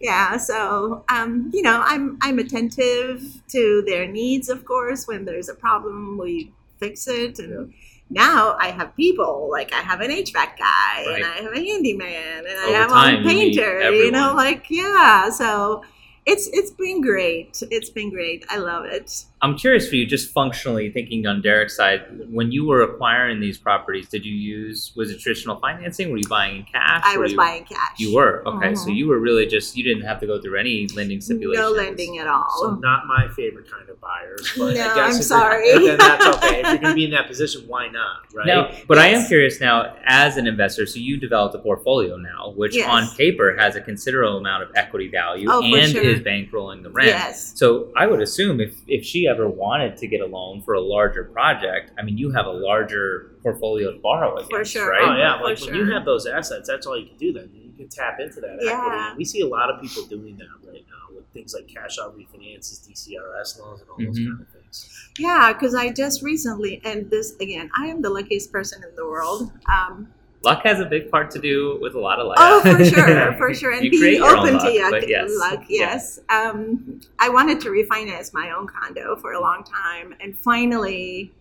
yeah 0.00 0.36
so 0.36 1.04
um, 1.08 1.50
you 1.52 1.62
know 1.62 1.82
i'm 1.84 2.18
i'm 2.22 2.38
attentive 2.38 3.22
to 3.48 3.82
their 3.86 4.06
needs 4.06 4.48
of 4.48 4.64
course 4.64 5.06
when 5.06 5.24
there's 5.24 5.48
a 5.48 5.54
problem 5.54 6.18
we 6.18 6.52
fix 6.78 7.06
it 7.08 7.38
and 7.38 7.72
now 8.12 8.56
i 8.60 8.68
have 8.68 8.94
people 8.96 9.48
like 9.50 9.72
i 9.72 9.80
have 9.80 10.00
an 10.00 10.10
hvac 10.10 10.56
guy 10.58 11.04
Right. 11.06 11.16
and 11.16 11.24
i 11.24 11.36
have 11.42 11.52
a 11.52 11.64
handyman 11.64 12.38
and 12.46 12.58
i 12.58 12.68
have 12.78 12.90
time, 12.90 13.24
a 13.24 13.28
painter 13.28 13.90
you 13.90 14.10
know 14.10 14.34
like 14.34 14.66
yeah 14.70 15.30
so 15.30 15.82
it's 16.24 16.48
it's 16.52 16.70
been 16.70 17.00
great. 17.00 17.60
It's 17.72 17.90
been 17.90 18.10
great. 18.10 18.44
I 18.48 18.58
love 18.58 18.84
it 18.84 19.24
I'm 19.44 19.58
curious 19.58 19.88
for 19.88 19.96
you, 19.96 20.06
just 20.06 20.32
functionally 20.32 20.88
thinking 20.90 21.26
on 21.26 21.42
Derek's 21.42 21.74
side, 21.76 22.02
when 22.30 22.52
you 22.52 22.64
were 22.64 22.82
acquiring 22.82 23.40
these 23.40 23.58
properties, 23.58 24.08
did 24.08 24.24
you 24.24 24.32
use 24.32 24.92
was 24.94 25.10
it 25.10 25.18
traditional 25.18 25.56
financing? 25.58 26.12
Were 26.12 26.18
you 26.18 26.28
buying 26.28 26.58
in 26.58 26.62
cash? 26.62 27.02
i 27.04 27.16
was 27.18 27.32
you, 27.32 27.36
buying 27.36 27.64
cash 27.64 27.98
You 27.98 28.14
were 28.14 28.46
okay, 28.46 28.76
so 28.76 28.86
Mhm. 28.88 28.96
you 28.96 29.08
were 29.08 29.18
really 29.18 29.46
just 29.46 29.76
you 29.76 29.82
didn't 29.82 30.04
have 30.04 30.20
to 30.20 30.26
go 30.28 30.40
through 30.40 30.58
any 30.60 30.86
lending 30.94 31.20
stipulations. 31.20 31.58
no 31.66 31.72
lending 31.72 32.18
at 32.18 32.28
all 32.28 32.46
So 32.60 32.74
not 32.76 33.06
my 33.08 33.26
favorite 33.34 33.68
kind 33.68 33.88
of 33.88 34.00
buyers. 34.00 34.52
But 34.56 34.74
No, 34.74 34.80
I 34.80 34.94
guess 34.94 34.96
I'm 34.96 35.08
if 35.08 35.12
you're- 35.14 35.22
sorry. 35.22 35.72
Then 35.86 35.98
that's 35.98 36.26
okay. 36.36 36.60
If 36.60 36.66
you're 36.66 36.78
going 36.78 36.80
to 36.82 36.94
be 36.94 37.04
in 37.06 37.10
that 37.10 37.26
position, 37.26 37.62
why 37.66 37.88
not? 37.88 38.18
Right. 38.32 38.46
Now, 38.46 38.70
but 38.86 38.98
I 38.98 39.08
am 39.08 39.26
curious 39.26 39.60
now, 39.60 39.96
as 40.04 40.36
an 40.36 40.46
investor, 40.46 40.86
so 40.86 41.00
you 41.00 41.16
developed 41.16 41.54
a 41.56 41.58
portfolio 41.58 42.16
now, 42.16 42.52
which 42.54 42.76
Yes. 42.76 42.88
on 42.88 43.08
paper 43.16 43.56
has 43.58 43.74
a 43.74 43.80
considerable 43.80 44.38
amount 44.38 44.62
of 44.62 44.68
equity 44.76 45.08
value 45.08 45.48
Oh, 45.50 45.62
and 45.64 45.90
sure. 45.90 46.00
is 46.02 46.20
bankrolling 46.20 46.84
the 46.84 46.90
rent. 46.90 47.08
yes 47.08 47.52
So 47.56 47.88
I 47.96 48.06
would 48.06 48.20
assume 48.20 48.60
if, 48.60 48.74
if 48.86 49.04
she 49.04 49.24
ever 49.32 49.48
wanted 49.48 49.96
to 49.96 50.06
get 50.06 50.20
a 50.20 50.26
loan 50.26 50.62
for 50.62 50.74
a 50.74 50.80
larger 50.80 51.24
project, 51.24 51.90
I 51.98 52.02
mean, 52.02 52.16
you 52.18 52.30
have 52.30 52.46
a 52.46 52.50
larger 52.52 53.32
portfolio 53.42 53.92
to 53.92 53.98
borrow 53.98 54.34
against, 54.36 54.50
For 54.50 54.64
sure. 54.64 54.90
right? 54.90 55.02
Oh 55.02 55.16
yeah, 55.16 55.38
For 55.38 55.44
like 55.44 55.60
when 55.60 55.74
you 55.74 55.90
have 55.92 56.04
those 56.04 56.26
assets, 56.26 56.68
that's 56.68 56.86
all 56.86 56.98
you 56.98 57.06
can 57.06 57.16
do. 57.16 57.32
Then 57.32 57.50
you 57.52 57.72
can 57.76 57.88
tap 57.88 58.18
into 58.20 58.40
that 58.40 58.50
equity. 58.54 58.66
Yeah. 58.66 59.08
And 59.08 59.18
we 59.18 59.24
see 59.24 59.40
a 59.40 59.46
lot 59.48 59.70
of 59.70 59.80
people 59.82 60.04
doing 60.06 60.36
that 60.36 60.46
right 60.70 60.84
now 60.88 61.16
with 61.16 61.26
things 61.32 61.54
like 61.54 61.66
cash 61.68 61.96
out 62.00 62.16
refinances, 62.16 62.86
DSCR 62.86 63.26
loans, 63.60 63.80
and 63.80 63.90
all 63.90 63.96
those 63.98 64.18
Mhm. 64.18 64.26
kind 64.28 64.40
of 64.42 64.48
things. 64.48 65.10
Yeah, 65.18 65.52
because 65.52 65.74
I 65.74 65.90
just 65.92 66.22
recently, 66.22 66.80
and 66.84 67.10
this 67.10 67.34
again, 67.40 67.70
I 67.76 67.86
am 67.86 68.02
the 68.02 68.10
luckiest 68.10 68.52
person 68.52 68.82
in 68.88 68.94
the 68.94 69.04
world. 69.06 69.50
Um, 69.68 70.08
Luck 70.44 70.62
has 70.64 70.80
a 70.80 70.84
big 70.84 71.10
part 71.10 71.30
to 71.32 71.38
do 71.38 71.78
with 71.80 71.94
a 71.94 72.00
lot 72.00 72.18
of 72.18 72.26
luck. 72.26 72.36
oh, 72.40 72.60
for 72.62 72.84
sure, 72.84 73.32
for 73.34 73.54
sure, 73.54 73.72
and 73.72 73.90
being 73.90 74.22
open 74.22 74.54
luck, 74.54 74.62
to 74.62 74.68
yuck, 74.68 75.08
yes. 75.08 75.30
luck. 75.38 75.64
Yes, 75.68 76.18
um, 76.30 77.00
I 77.18 77.28
wanted 77.28 77.60
to 77.60 77.68
refinance 77.68 78.34
my 78.34 78.50
own 78.50 78.66
condo 78.66 79.16
for 79.16 79.32
a 79.32 79.40
long 79.40 79.64
time, 79.64 80.14
and 80.20 80.36
finally. 80.36 81.32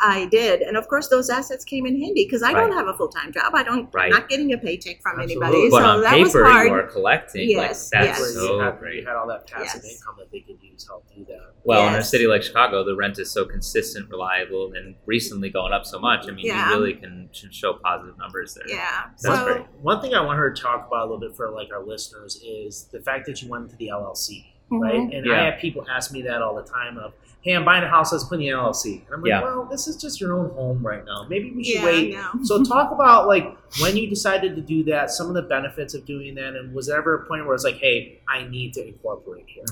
I 0.00 0.26
did, 0.26 0.60
and 0.60 0.76
of 0.76 0.88
course, 0.88 1.08
those 1.08 1.30
assets 1.30 1.64
came 1.64 1.86
in 1.86 1.98
handy 2.00 2.24
because 2.26 2.42
I 2.42 2.52
don't 2.52 2.72
have 2.72 2.86
a 2.86 2.94
full 2.94 3.08
time 3.08 3.32
job. 3.32 3.54
I 3.54 3.62
don't, 3.62 3.88
Right. 3.94 4.04
I'm 4.06 4.10
not 4.10 4.28
getting 4.28 4.52
a 4.52 4.58
paycheck 4.58 5.00
from 5.02 5.20
Absolutely. 5.20 5.46
anybody, 5.46 5.70
but 5.70 5.80
so 5.80 5.86
on 5.86 6.00
that 6.02 6.18
was 6.18 6.32
hard. 6.34 6.66
you 6.68 6.72
are 6.74 6.82
collecting. 6.82 7.48
Yes, 7.48 7.90
like, 7.94 8.02
that's 8.06 8.20
Where 8.20 8.28
so 8.30 8.54
you, 8.56 8.60
had, 8.60 8.78
great. 8.78 9.00
you 9.00 9.06
had 9.06 9.16
all 9.16 9.26
that 9.28 9.46
passive 9.46 9.80
Yes. 9.84 9.94
income 10.00 10.16
that 10.18 10.30
they 10.30 10.40
could 10.40 10.62
use 10.62 10.84
to 10.84 10.90
help 10.90 11.06
do 11.14 11.24
that. 11.26 11.52
Well, 11.64 11.88
in 11.88 11.94
a 11.94 12.02
city 12.02 12.26
like 12.26 12.42
Chicago, 12.42 12.84
the 12.84 12.94
rent 12.94 13.18
is 13.18 13.30
so 13.30 13.44
consistent, 13.46 14.10
reliable, 14.10 14.72
and 14.74 14.96
recently 15.06 15.48
going 15.50 15.72
up 15.72 15.86
so 15.86 15.98
much. 15.98 16.26
I 16.28 16.32
mean, 16.32 16.46
Yeah. 16.46 16.68
you 16.70 16.74
really 16.78 16.94
can 16.94 17.30
show 17.32 17.72
positive 17.74 18.18
numbers 18.18 18.54
there. 18.54 18.64
Yeah, 18.68 19.04
That's 19.22 19.22
so 19.38 19.44
great. 19.44 19.66
One 19.80 20.00
thing 20.02 20.14
I 20.14 20.20
want 20.22 20.38
her 20.38 20.50
to 20.52 20.62
talk 20.62 20.86
about 20.86 21.00
a 21.00 21.10
little 21.10 21.20
bit 21.20 21.34
for 21.36 21.50
like 21.50 21.68
our 21.72 21.82
listeners 21.82 22.40
is 22.44 22.88
the 22.92 23.00
fact 23.00 23.26
that 23.26 23.40
you 23.42 23.48
went 23.48 23.64
into 23.64 23.76
the 23.76 23.88
LLC, 23.88 24.44
mhm. 24.70 24.80
right? 24.80 25.14
And 25.14 25.26
Yeah. 25.26 25.32
I 25.32 25.44
have 25.50 25.60
people 25.60 25.86
ask 25.90 26.12
me 26.12 26.22
that 26.22 26.42
all 26.42 26.54
the 26.54 26.62
time 26.62 26.98
of, 26.98 27.12
"Hey, 27.40 27.52
I'm 27.52 27.64
buying 27.64 27.84
a 27.84 27.88
house. 27.88 28.12
Let's 28.12 28.24
put 28.24 28.34
in 28.34 28.40
the 28.40 28.48
LLC." 28.48 29.02
And 29.06 29.14
I'm 29.14 29.22
like, 29.22 29.28
Yeah. 29.28 29.42
"Well, 29.42 29.68
this 29.70 29.86
is 29.88 29.96
just 29.96 30.20
your 30.20 30.34
own 30.38 30.50
home 30.50 30.84
right 30.84 31.04
now. 31.04 31.26
Maybe 31.28 31.50
we 31.52 31.64
should 31.64 31.76
yeah, 31.76 31.84
wait." 31.84 32.14
no. 32.14 32.44
So 32.44 32.62
talk 32.74 32.90
about 32.90 33.26
like 33.26 33.56
when 33.80 33.96
you 33.96 34.08
decided 34.08 34.56
to 34.56 34.62
do 34.62 34.84
that, 34.84 35.10
some 35.10 35.28
of 35.28 35.34
the 35.34 35.42
benefits 35.42 35.94
of 35.94 36.04
doing 36.04 36.34
that, 36.36 36.54
and 36.54 36.74
was 36.74 36.86
there 36.86 36.98
ever 36.98 37.14
a 37.14 37.26
point 37.26 37.46
where 37.46 37.54
it's 37.54 37.64
like, 37.64 37.76
"Hey, 37.76 38.20
I 38.28 38.44
need 38.44 38.72
to 38.74 38.86
incorporate 38.86 39.46
here"? 39.48 39.64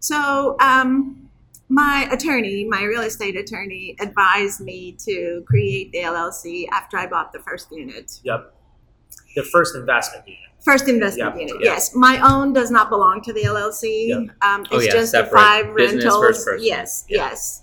So, 0.00 0.56
um, 0.60 1.28
my 1.68 2.08
attorney, 2.10 2.64
my 2.64 2.82
real 2.82 3.02
estate 3.02 3.36
attorney, 3.36 3.94
advised 4.00 4.60
me 4.60 4.96
to 5.04 5.44
create 5.46 5.92
the 5.92 5.98
LLC 5.98 6.66
after 6.72 6.98
I 6.98 7.06
bought 7.06 7.32
the 7.32 7.38
first 7.38 7.70
unit. 7.70 8.18
Yep. 8.24 8.54
The 9.36 9.42
first 9.44 9.74
investment 9.76 10.26
unit. 10.26 10.40
First 10.64 10.88
investment 10.88 11.34
Yeah, 11.36 11.40
unit, 11.40 11.56
yeah. 11.64 11.72
yes. 11.72 11.94
My 11.94 12.20
own 12.20 12.52
does 12.52 12.70
not 12.70 12.90
belong 12.90 13.22
to 13.22 13.32
the 13.32 13.44
LLC. 13.44 14.08
Yeah. 14.08 14.16
Um, 14.42 14.66
Oh, 14.70 14.76
it's 14.76 14.86
yeah, 14.86 14.92
just 14.92 15.12
the 15.12 15.24
five 15.24 15.74
business 15.74 16.04
rentals. 16.04 16.22
versus. 16.44 16.62
Yes, 16.66 17.04
Yeah. 17.08 17.28
yes. 17.30 17.62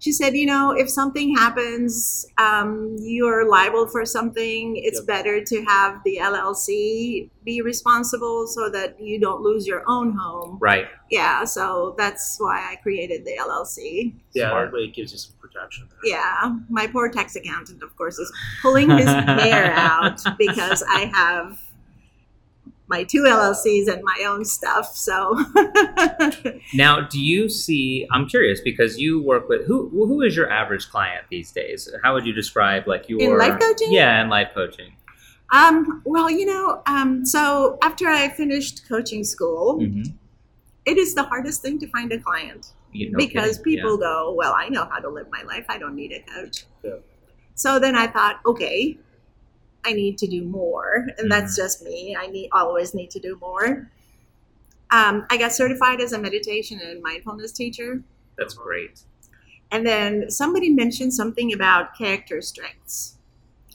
She 0.00 0.10
said, 0.10 0.34
you 0.34 0.46
know, 0.46 0.72
if 0.72 0.90
something 0.90 1.36
happens, 1.36 2.26
um, 2.36 2.96
you're 2.98 3.48
liable 3.48 3.86
for 3.86 4.04
something. 4.04 4.74
It's 4.76 4.98
Yep. 4.98 5.06
better 5.06 5.44
to 5.44 5.62
have 5.62 6.00
the 6.04 6.18
LLC 6.18 7.30
be 7.44 7.62
responsible 7.62 8.48
so 8.48 8.68
that 8.70 9.00
you 9.00 9.20
don't 9.20 9.42
lose 9.42 9.64
your 9.64 9.84
own 9.86 10.10
home. 10.14 10.58
Right. 10.60 10.86
Yeah, 11.10 11.44
so 11.44 11.94
that's 11.96 12.36
why 12.40 12.58
I 12.72 12.76
created 12.82 13.24
the 13.24 13.36
LLC. 13.38 14.14
Yeah, 14.34 14.48
Smart. 14.48 14.72
that 14.72 14.76
way 14.76 14.84
it 14.86 14.94
gives 14.94 15.12
you 15.12 15.18
some 15.18 15.34
protection. 15.52 15.88
Yeah, 16.04 16.56
my 16.68 16.86
poor 16.86 17.08
tax 17.10 17.36
accountant, 17.36 17.82
of 17.82 17.96
course, 17.96 18.18
is 18.18 18.32
pulling 18.62 18.90
his 18.90 19.06
hair 19.06 19.72
out 19.76 20.20
because 20.38 20.82
I 20.88 21.06
have 21.14 21.60
my 22.88 23.04
two 23.04 23.22
LLCs 23.22 23.88
and 23.88 24.02
my 24.02 24.24
own 24.26 24.44
stuff. 24.44 24.94
So, 24.96 25.38
Now, 26.74 27.00
do 27.08 27.20
you 27.22 27.48
see? 27.48 28.06
I'm 28.12 28.28
curious 28.28 28.60
because 28.60 28.98
you 28.98 29.22
work 29.22 29.48
with 29.48 29.66
who? 29.66 29.88
Who 29.90 30.20
is 30.22 30.36
your 30.36 30.50
average 30.50 30.88
client 30.90 31.24
these 31.30 31.52
days? 31.52 31.88
How 32.02 32.14
would 32.14 32.26
you 32.26 32.32
describe 32.32 32.86
like 32.86 33.08
your 33.08 33.20
in 33.20 33.38
life 33.38 33.58
coaching? 33.60 33.92
Yeah, 33.92 34.22
in 34.22 34.28
life 34.28 34.50
coaching. 34.54 34.92
um, 35.52 36.02
well, 36.04 36.30
you 36.30 36.46
know, 36.46 36.82
um, 36.86 37.24
so 37.26 37.78
after 37.82 38.08
I 38.08 38.28
finished 38.30 38.88
coaching 38.88 39.22
school, 39.24 39.78
Mhm. 39.80 40.14
it 40.86 40.96
is 40.98 41.14
the 41.14 41.22
hardest 41.24 41.62
thing 41.62 41.78
to 41.80 41.86
find 41.88 42.10
a 42.12 42.18
client. 42.18 42.72
You 42.92 43.10
know, 43.10 43.16
because 43.18 43.58
kidding. 43.58 43.76
people 43.76 43.96
go, 43.96 44.34
Well, 44.36 44.54
I 44.56 44.68
know 44.68 44.84
how 44.90 44.98
to 44.98 45.08
live 45.08 45.26
my 45.30 45.42
life. 45.42 45.64
I 45.68 45.78
don't 45.78 45.94
need 45.96 46.12
a 46.12 46.20
coach. 46.30 46.64
Yeah. 46.82 46.96
So 47.54 47.78
then 47.78 47.96
I 47.96 48.06
thought, 48.06 48.40
okay, 48.46 48.98
I 49.84 49.92
need 49.92 50.18
to 50.18 50.26
do 50.26 50.42
more. 50.44 51.06
And 51.18 51.30
that's 51.30 51.52
Mm-hmm. 51.58 51.62
just 51.62 51.82
me. 51.82 52.16
I 52.18 52.26
need 52.28 52.48
always 52.52 52.94
need 52.94 53.10
to 53.10 53.18
do 53.20 53.36
more. 53.40 53.90
Um, 54.90 55.26
I 55.30 55.38
got 55.38 55.52
certified 55.52 56.00
as 56.00 56.12
a 56.12 56.18
meditation 56.18 56.80
and 56.82 57.02
mindfulness 57.02 57.52
teacher. 57.52 58.02
That's 58.36 58.54
great. 58.54 59.02
And 59.70 59.86
then 59.86 60.30
somebody 60.30 60.68
mentioned 60.68 61.14
something 61.14 61.52
about 61.54 61.96
character 61.96 62.42
strengths, 62.42 63.16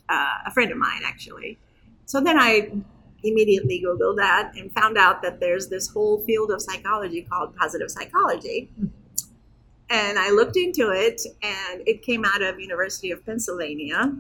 uh, 0.09 0.35
a 0.45 0.51
friend 0.51 0.71
of 0.71 0.77
mine 0.77 1.01
actually. 1.03 1.57
So 2.05 2.21
then 2.21 2.37
I 2.39 2.71
immediately 3.23 3.83
Googled 3.83 4.17
that 4.17 4.51
and 4.55 4.71
found 4.71 4.95
out 4.97 5.23
that 5.23 5.39
there's 5.39 5.67
this 5.69 5.87
whole 5.87 6.19
field 6.19 6.51
of 6.51 6.61
psychology 6.61 7.23
called 7.23 7.55
positive 7.55 7.89
psychology. 7.89 8.69
And 9.89 10.19
I 10.19 10.31
looked 10.31 10.57
into 10.57 10.91
it 10.91 11.21
and 11.41 11.81
it 11.87 12.01
came 12.01 12.25
out 12.25 12.41
of 12.41 12.59
University 12.59 13.11
of 13.11 13.25
Pennsylvania. 13.25 14.13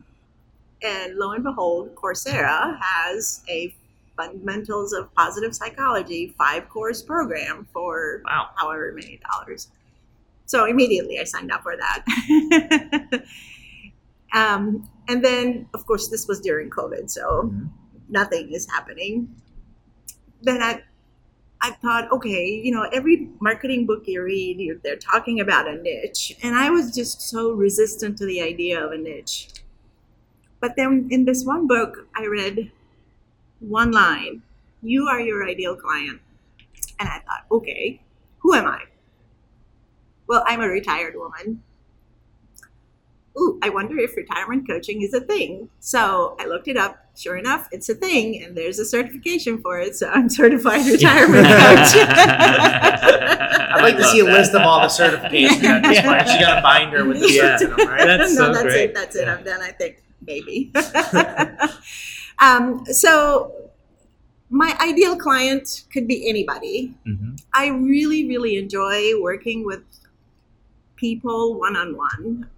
And 0.81 1.15
lo 1.17 1.31
and 1.31 1.43
behold, 1.43 1.93
Coursera 1.95 2.79
has 2.81 3.43
a 3.49 3.75
fundamentals 4.15 4.93
of 4.93 5.13
positive 5.13 5.53
psychology 5.55 6.33
five 6.37 6.69
course 6.69 7.01
program 7.01 7.67
for 7.73 8.21
Wow. 8.25 8.49
however 8.55 8.91
many 8.95 9.19
dollars. 9.31 9.67
So 10.45 10.65
immediately 10.65 11.19
I 11.19 11.25
signed 11.25 11.51
up 11.51 11.63
for 11.63 11.75
that. 11.77 13.23
um, 14.33 14.87
and 15.07 15.23
then, 15.23 15.67
of 15.73 15.85
course, 15.85 16.07
this 16.07 16.27
was 16.27 16.39
during 16.39 16.69
COVID, 16.69 17.09
so 17.09 17.43
Mhm. 17.53 17.69
nothing 18.09 18.53
is 18.53 18.67
happening. 18.69 19.35
Then 20.41 20.61
I, 20.61 20.83
I 21.61 21.71
thought, 21.71 22.11
okay, 22.11 22.45
you 22.63 22.71
know, 22.71 22.83
every 22.93 23.29
marketing 23.39 23.85
book 23.85 24.03
you 24.05 24.21
read, 24.23 24.79
they're 24.83 24.95
talking 24.95 25.39
about 25.39 25.67
a 25.67 25.75
niche, 25.75 26.37
and 26.43 26.55
I 26.55 26.69
was 26.69 26.93
just 26.93 27.21
so 27.21 27.51
resistant 27.51 28.17
to 28.19 28.25
the 28.25 28.41
idea 28.41 28.83
of 28.83 28.91
a 28.91 28.97
niche. 28.97 29.49
But 30.59 30.75
then 30.75 31.07
in 31.09 31.25
this 31.25 31.43
one 31.43 31.67
book, 31.67 32.07
I 32.15 32.25
read 32.27 32.71
one 33.59 33.91
line: 33.91 34.43
"You 34.81 35.07
are 35.07 35.19
your 35.19 35.47
ideal 35.47 35.75
client," 35.75 36.21
and 36.99 37.09
I 37.09 37.19
thought, 37.19 37.45
okay, 37.51 38.01
who 38.39 38.53
am 38.53 38.67
I? 38.67 38.83
Well, 40.27 40.43
I'm 40.47 40.61
a 40.61 40.67
retired 40.69 41.15
woman. 41.15 41.63
Ooh, 43.39 43.59
I 43.61 43.69
wonder 43.69 43.97
if 43.99 44.15
retirement 44.17 44.67
coaching 44.67 45.01
is 45.03 45.13
a 45.13 45.21
thing. 45.21 45.69
So 45.79 46.35
I 46.39 46.45
looked 46.47 46.67
it 46.67 46.75
up. 46.77 47.03
Sure 47.15 47.35
enough, 47.37 47.67
it's 47.71 47.89
a 47.89 47.95
thing, 47.95 48.43
and 48.43 48.55
there's 48.55 48.77
a 48.79 48.85
certification 48.85 49.59
for 49.61 49.79
it. 49.79 49.95
So 49.95 50.07
I'm 50.13 50.29
certified 50.29 50.85
retirement 50.91 51.45
coach. 51.47 51.95
I'd 52.09 53.79
like 53.81 53.97
to 53.97 54.03
see 54.05 54.19
a 54.21 54.25
that. 54.25 54.33
list 54.33 54.53
of 54.53 54.61
all 54.61 54.81
the 54.81 54.87
certifications 54.87 55.63
at 55.63 55.83
this 55.83 55.97
Yeah. 55.97 56.25
She 56.25 56.39
got 56.39 56.59
a 56.59 56.61
binder 56.61 57.05
with 57.05 57.19
the 57.19 57.31
Yeah. 57.31 57.57
certs 57.57 57.75
them, 57.77 57.87
right? 57.87 58.05
That's 58.05 58.33
no, 58.35 58.45
so 58.47 58.53
that's 58.53 58.63
great. 58.63 58.89
it. 58.89 58.95
That's 58.95 59.15
it. 59.15 59.25
Yeah. 59.27 59.35
I'm 59.35 59.43
done. 59.43 59.61
I 59.61 59.71
think 59.71 60.03
maybe. 60.25 60.71
um, 62.39 62.85
so 62.85 63.51
my 64.49 64.75
ideal 64.81 65.17
client 65.17 65.83
could 65.91 66.07
be 66.07 66.29
anybody. 66.29 66.93
Mhm. 67.07 67.39
I 67.53 67.67
really, 67.67 68.27
really 68.27 68.55
enjoy 68.57 69.19
working 69.21 69.65
with 69.65 69.83
people 70.95 71.59
one 71.59 71.75
on 71.75 71.95
one. 71.97 72.49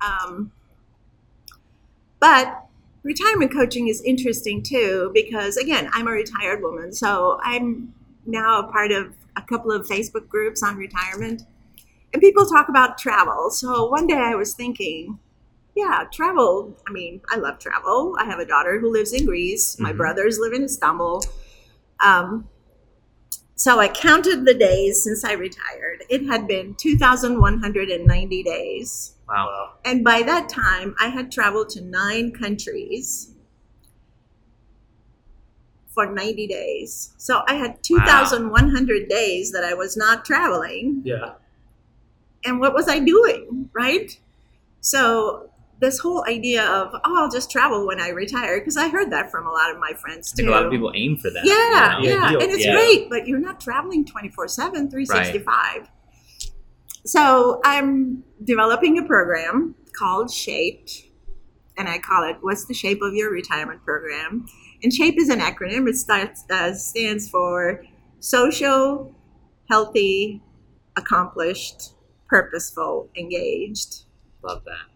But 2.19 2.65
retirement 3.03 3.51
coaching 3.53 3.87
is 3.87 4.01
interesting 4.01 4.61
too 4.61 5.11
because, 5.13 5.57
again, 5.57 5.89
I'm 5.93 6.07
a 6.07 6.11
retired 6.11 6.61
woman, 6.61 6.91
so 6.91 7.39
I'm 7.43 7.93
now 8.25 8.59
a 8.59 8.71
part 8.71 8.91
of 8.91 9.13
a 9.35 9.41
couple 9.41 9.71
of 9.71 9.87
Facebook 9.87 10.27
groups 10.27 10.61
on 10.61 10.75
retirement, 10.75 11.43
and 12.13 12.21
people 12.21 12.45
talk 12.45 12.69
about 12.69 12.97
travel. 12.97 13.49
So 13.51 13.85
one 13.89 14.07
day 14.07 14.17
I 14.17 14.35
was 14.35 14.53
thinking, 14.53 15.19
yeah, 15.75 16.03
travel. 16.11 16.75
I 16.87 16.91
mean, 16.91 17.21
I 17.29 17.37
love 17.37 17.59
travel. 17.59 18.15
I 18.19 18.25
have 18.25 18.39
a 18.39 18.45
daughter 18.45 18.79
who 18.79 18.91
lives 18.91 19.13
in 19.13 19.25
Greece. 19.25 19.79
My 19.79 19.93
Mhm. 19.93 19.97
brothers 19.97 20.39
live 20.39 20.53
in 20.53 20.63
Istanbul. 20.63 21.23
Um, 22.03 22.49
so 23.59 23.77
I 23.77 23.89
counted 23.89 24.45
the 24.45 24.53
days 24.53 25.03
since 25.03 25.25
I 25.25 25.33
retired. 25.33 26.05
It 26.09 26.25
had 26.27 26.47
been 26.47 26.75
2,190 26.75 28.43
days. 28.43 29.15
Wow. 29.27 29.73
And 29.83 30.01
by 30.01 30.21
that 30.21 30.47
time, 30.47 30.95
I 30.97 31.09
had 31.09 31.29
traveled 31.29 31.67
to 31.71 31.81
nine 31.81 32.31
countries 32.31 33.33
for 35.89 36.05
90 36.05 36.47
days. 36.47 37.13
So 37.17 37.41
I 37.49 37.55
had 37.55 37.83
2,100 37.83 39.09
days 39.09 39.51
that 39.51 39.65
I 39.65 39.73
was 39.73 39.97
not 39.97 40.23
traveling. 40.23 41.01
Yeah. 41.03 41.33
And 42.45 42.61
what 42.61 42.73
was 42.73 42.87
I 42.87 42.99
doing? 42.99 43.69
Right? 43.73 44.17
So, 44.79 45.48
this 45.79 45.99
whole 45.99 46.25
idea 46.27 46.63
of, 46.65 46.89
oh, 46.93 47.17
I'll 47.23 47.29
just 47.31 47.49
travel 47.49 47.87
when 47.87 48.01
I 48.01 48.09
retire, 48.09 48.59
because 48.59 48.75
I 48.77 48.89
heard 48.89 49.11
that 49.11 49.31
from 49.31 49.47
a 49.47 49.51
lot 49.51 49.71
of 49.71 49.79
my 49.79 49.93
friends 49.93 50.31
I 50.33 50.35
too. 50.35 50.35
think 50.43 50.49
a 50.49 50.51
lot 50.51 50.65
of 50.65 50.71
people 50.71 50.91
aim 50.93 51.17
for 51.17 51.29
that. 51.29 51.45
Yeah, 51.45 51.99
you 51.99 52.09
know? 52.09 52.15
yeah, 52.15 52.25
Ideal. 52.27 52.41
and 52.41 52.51
it's 52.51 52.65
Yeah. 52.65 52.73
great, 52.75 53.09
but 53.09 53.27
you're 53.27 53.39
not 53.39 53.59
traveling 53.61 54.03
24 54.05 54.47
7, 54.49 54.89
365. 54.91 55.89
So 57.05 57.61
I'm 57.63 58.23
developing 58.43 58.97
a 58.97 59.03
program 59.03 59.75
called 59.97 60.29
Shaped, 60.31 61.03
and 61.77 61.87
I 61.87 61.97
call 61.97 62.29
it 62.29 62.37
What's 62.41 62.65
the 62.65 62.73
Shape 62.73 63.01
of 63.01 63.13
Your 63.13 63.31
Retirement 63.31 63.83
Program? 63.85 64.45
And 64.83 64.93
SHAPE 64.93 65.17
is 65.17 65.29
an 65.29 65.39
acronym, 65.39 65.87
it 65.87 65.95
starts, 65.95 66.43
uh, 66.49 66.73
stands 66.73 67.29
for 67.29 67.83
Social, 68.19 69.15
Healthy, 69.69 70.41
Accomplished, 70.97 71.93
Purposeful, 72.27 73.09
Engaged. 73.17 74.03
Love 74.43 74.63
that. 74.65 74.88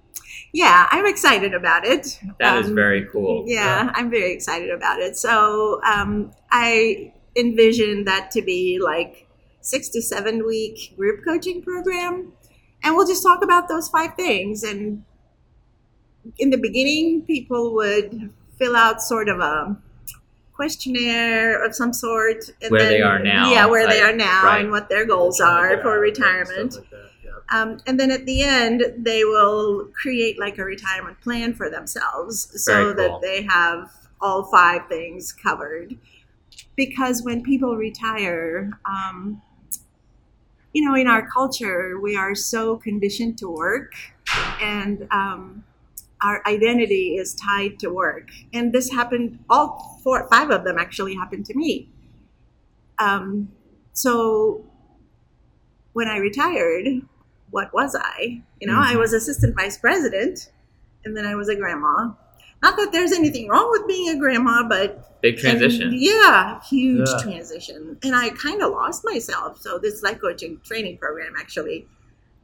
Yeah, 0.53 0.87
I'm 0.91 1.05
excited 1.07 1.53
about 1.55 1.83
it. 1.85 2.19
That 2.39 2.57
is 2.59 2.67
Um, 2.67 2.75
very 2.75 3.05
cool. 3.11 3.43
yeah, 3.47 3.89
I'm 3.95 4.09
very 4.11 4.31
excited 4.31 4.69
about 4.69 4.99
it. 4.99 5.17
So 5.17 5.81
um, 5.83 6.31
I 6.51 7.11
envision 7.35 8.03
that 8.05 8.29
to 8.31 8.41
be 8.43 8.77
like 8.79 9.27
six 9.61 9.89
to 9.89 10.01
seven 10.01 10.45
week 10.45 10.93
group 10.95 11.23
coaching 11.25 11.63
program, 11.63 12.33
and 12.83 12.95
we'll 12.95 13.07
just 13.07 13.23
talk 13.23 13.43
about 13.43 13.67
those 13.67 13.87
five 13.89 14.13
things. 14.15 14.63
And 14.63 15.03
in 16.37 16.51
the 16.51 16.57
beginning, 16.57 17.23
people 17.23 17.73
would 17.73 18.31
fill 18.59 18.75
out 18.75 19.01
sort 19.01 19.29
of 19.29 19.39
a 19.39 19.75
questionnaire 20.53 21.63
of 21.65 21.73
some 21.73 21.93
sort, 21.93 22.45
and 22.61 22.69
Where 22.71 22.87
they 22.87 23.01
are 23.01 23.17
now, 23.17 23.51
Yeah, 23.51 23.65
where 23.65 23.87
they 23.87 24.01
are 24.01 24.15
now, 24.15 24.43
right. 24.43 24.61
and 24.61 24.69
what 24.71 24.87
their 24.87 25.05
goals 25.05 25.41
are 25.41 25.81
for 25.81 25.93
out 25.93 25.97
of 25.97 26.03
it 26.03 26.17
and 26.19 26.29
retirement. 26.45 26.73
like 26.75 26.85
yeah. 26.91 26.92
Um, 27.51 27.79
and 27.85 27.99
then 27.99 28.11
at 28.11 28.25
the 28.25 28.43
end, 28.43 28.83
they 28.97 29.23
will 29.23 29.89
create 29.93 30.39
like 30.39 30.57
a 30.57 30.63
retirement 30.63 31.19
plan 31.21 31.53
for 31.53 31.69
themselves 31.69 32.49
so 32.63 32.93
cool. 32.93 32.95
that 32.95 33.21
they 33.21 33.43
have 33.43 33.91
all 34.21 34.45
five 34.45 34.87
things 34.87 35.31
covered. 35.31 35.97
Because 36.75 37.21
when 37.23 37.43
people 37.43 37.75
retire, 37.75 38.71
um, 38.85 39.41
you 40.73 40.83
know, 40.83 40.95
in 40.95 41.07
our 41.07 41.27
culture, 41.29 41.99
we 41.99 42.15
are 42.15 42.33
so 42.33 42.77
conditioned 42.77 43.37
to 43.39 43.49
work 43.49 43.93
and 44.61 45.07
um, 45.11 45.63
our 46.21 46.41
identity 46.47 47.15
is 47.15 47.35
tied 47.35 47.77
to 47.79 47.89
work. 47.89 48.29
And 48.53 48.73
this 48.73 48.91
happened, 48.91 49.39
all 49.49 49.99
four, 50.03 50.27
five 50.29 50.49
of 50.49 50.63
them 50.63 50.77
actually 50.77 51.15
happened 51.15 51.45
to 51.47 51.53
me. 51.53 51.89
Um, 52.97 53.51
so 53.91 54.63
when 55.93 56.07
I 56.07 56.17
retired, 56.17 57.01
what 57.53 57.71
was 57.73 57.95
I? 57.95 58.41
You 58.59 58.67
know, 58.67 58.79
I 58.79 58.93
Mhm. 58.95 58.99
was 58.99 59.13
assistant 59.13 59.55
vice 59.55 59.77
president, 59.77 60.49
and 61.05 61.15
then 61.15 61.25
I 61.25 61.35
was 61.35 61.47
a 61.49 61.55
grandma. 61.55 62.11
Not 62.63 62.77
that 62.77 62.91
there's 62.91 63.11
anything 63.11 63.47
wrong 63.47 63.67
with 63.71 63.85
being 63.87 64.09
a 64.09 64.17
grandma, 64.17 64.67
but 64.67 65.21
Big 65.21 65.37
transition. 65.37 65.89
and 65.89 65.99
yeah, 66.01 66.61
huge 66.63 67.07
Yeah. 67.09 67.21
transition. 67.21 67.97
And 68.03 68.15
I 68.15 68.29
kind 68.29 68.61
of 68.63 68.71
lost 68.71 69.03
myself. 69.05 69.61
So 69.61 69.77
this 69.77 70.01
life 70.01 70.19
coaching 70.19 70.59
training 70.65 70.97
program 70.97 71.33
actually 71.39 71.85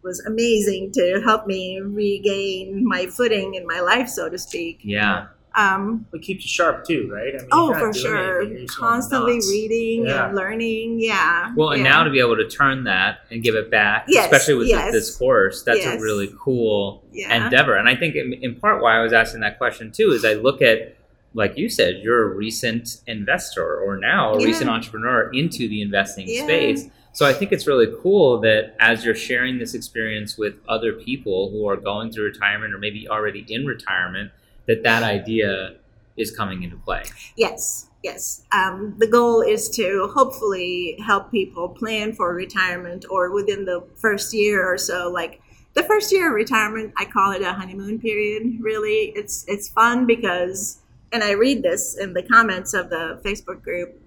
was 0.03 0.19
amazing 0.25 0.91
to 0.93 1.21
help 1.25 1.47
me 1.47 1.79
regain 1.81 2.83
my 2.85 3.07
footing 3.07 3.55
in 3.55 3.65
my 3.65 3.79
life, 3.81 4.07
so 4.09 4.29
to 4.29 4.37
speak. 4.37 4.79
yeah. 4.83 5.27
Um, 5.59 6.05
It 6.13 6.21
keeps 6.21 6.43
you 6.45 6.49
sharp 6.49 6.85
too, 6.85 7.09
right? 7.11 7.33
I 7.35 7.39
mean, 7.39 7.47
oh, 7.51 7.73
for 7.73 7.93
sure. 7.93 8.39
anything, 8.41 8.57
you're 8.57 8.65
just 8.67 8.79
going 8.79 8.91
Constantly 8.91 9.39
reading 9.49 10.05
Yeah. 10.05 10.27
and 10.27 10.35
learning. 10.35 10.99
Yeah. 10.99 11.53
Well, 11.55 11.71
and 11.71 11.83
yeah. 11.83 11.89
now 11.89 12.03
to 12.03 12.09
be 12.09 12.19
able 12.19 12.37
to 12.37 12.47
turn 12.47 12.85
that 12.85 13.19
and 13.29 13.43
give 13.43 13.55
it 13.55 13.69
back, 13.69 14.05
Yes, 14.07 14.25
especially 14.25 14.55
with 14.55 14.67
yes. 14.69 14.91
this 14.93 15.15
course, 15.17 15.63
that's 15.63 15.79
Yes. 15.79 15.99
a 15.99 16.03
really 16.03 16.33
cool 16.39 17.03
yeah. 17.11 17.45
endeavor. 17.45 17.75
And 17.75 17.89
I 17.89 17.95
think 17.95 18.15
in, 18.15 18.33
in 18.41 18.55
part 18.55 18.81
why 18.81 18.97
I 18.97 19.01
was 19.01 19.11
asking 19.13 19.41
that 19.41 19.57
question 19.57 19.91
too 19.91 20.11
is 20.11 20.23
I 20.23 20.33
look 20.33 20.61
at, 20.61 20.95
like 21.33 21.57
you 21.57 21.69
said, 21.69 21.99
you're 22.01 22.31
a 22.31 22.35
recent 22.35 23.01
investor 23.07 23.75
or 23.79 23.97
now 23.97 24.33
a 24.35 24.39
Yeah. 24.39 24.45
recent 24.47 24.69
entrepreneur 24.69 25.29
into 25.33 25.67
the 25.67 25.81
investing 25.81 26.25
Yeah. 26.27 26.43
space. 26.43 26.85
So 27.11 27.25
I 27.25 27.33
think 27.33 27.51
it's 27.51 27.67
really 27.67 27.87
cool 28.01 28.39
that 28.41 28.75
as 28.79 29.03
you're 29.03 29.15
sharing 29.15 29.57
this 29.57 29.73
experience 29.73 30.37
with 30.37 30.53
other 30.69 30.93
people 30.93 31.49
who 31.51 31.67
are 31.67 31.75
going 31.75 32.11
through 32.11 32.25
retirement 32.25 32.73
or 32.73 32.77
maybe 32.77 33.09
already 33.09 33.45
in 33.49 33.65
retirement, 33.65 34.31
that 34.69 34.83
that 34.83 35.03
idea 35.03 35.75
is 36.15 36.31
coming 36.35 36.63
into 36.63 36.77
play. 36.77 37.03
Yes, 37.35 37.87
yes. 38.03 38.43
Um, 38.51 38.95
the 38.99 39.07
goal 39.07 39.41
is 39.41 39.67
to 39.71 40.09
hopefully 40.13 40.95
help 41.05 41.31
people 41.31 41.69
plan 41.69 42.13
for 42.13 42.33
retirement 42.33 43.05
or 43.09 43.31
within 43.31 43.65
the 43.65 43.83
first 43.95 44.33
year 44.33 44.65
or 44.71 44.77
so. 44.77 45.09
Like 45.09 45.41
the 45.73 45.83
first 45.83 46.11
year 46.11 46.27
of 46.29 46.35
retirement, 46.35 46.93
I 46.97 47.05
call 47.05 47.31
it 47.31 47.41
a 47.41 47.53
honeymoon 47.53 47.99
period. 47.99 48.57
Really, 48.61 49.11
it's 49.15 49.43
it's 49.47 49.69
fun 49.69 50.05
because, 50.05 50.79
and 51.11 51.23
I 51.23 51.31
read 51.31 51.63
this 51.63 51.97
in 51.97 52.13
the 52.13 52.23
comments 52.23 52.73
of 52.73 52.89
the 52.89 53.19
Facebook 53.25 53.61
group. 53.63 53.99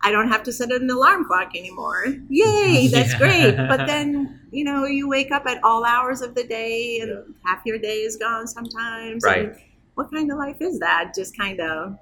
I 0.00 0.12
don't 0.12 0.28
have 0.28 0.44
to 0.44 0.52
set 0.52 0.70
an 0.70 0.88
alarm 0.88 1.24
clock 1.26 1.56
anymore. 1.56 2.04
Yay, 2.28 2.86
that's 2.92 3.12
Yeah. 3.12 3.18
great. 3.18 3.56
But 3.56 3.86
then, 3.88 4.38
you 4.52 4.62
know, 4.62 4.84
you 4.86 5.08
wake 5.08 5.32
up 5.32 5.44
at 5.46 5.62
all 5.64 5.84
hours 5.84 6.22
of 6.22 6.36
the 6.36 6.44
day 6.44 7.00
and 7.02 7.10
Yeah. 7.10 7.34
half 7.44 7.62
your 7.66 7.78
day 7.78 7.98
is 8.08 8.16
gone 8.16 8.46
sometimes. 8.46 9.24
Right. 9.24 9.54
And 9.98 10.04
what 10.06 10.12
kind 10.16 10.30
of 10.30 10.38
life 10.38 10.60
is 10.60 10.78
that? 10.78 11.12
Just 11.14 11.36
kind 11.36 11.60
of 11.60 11.98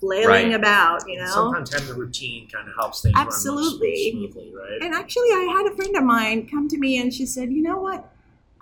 flailing 0.00 0.50
Right. 0.50 0.54
about, 0.54 1.08
you 1.08 1.18
know? 1.18 1.26
Sometimes 1.26 1.72
having 1.72 1.90
a 1.90 1.94
routine 1.94 2.48
kind 2.48 2.68
of 2.68 2.74
helps 2.74 3.02
things 3.02 3.16
Absolutely. 3.16 4.12
run 4.14 4.32
smoothly, 4.32 4.52
right? 4.54 4.82
And 4.82 4.94
actually, 4.94 5.28
I 5.30 5.54
had 5.56 5.72
a 5.72 5.76
friend 5.76 5.96
of 5.96 6.04
mine 6.04 6.46
come 6.46 6.68
to 6.68 6.78
me 6.78 7.00
and 7.00 7.12
she 7.12 7.26
said, 7.26 7.50
you 7.52 7.62
know 7.62 7.78
what? 7.78 8.12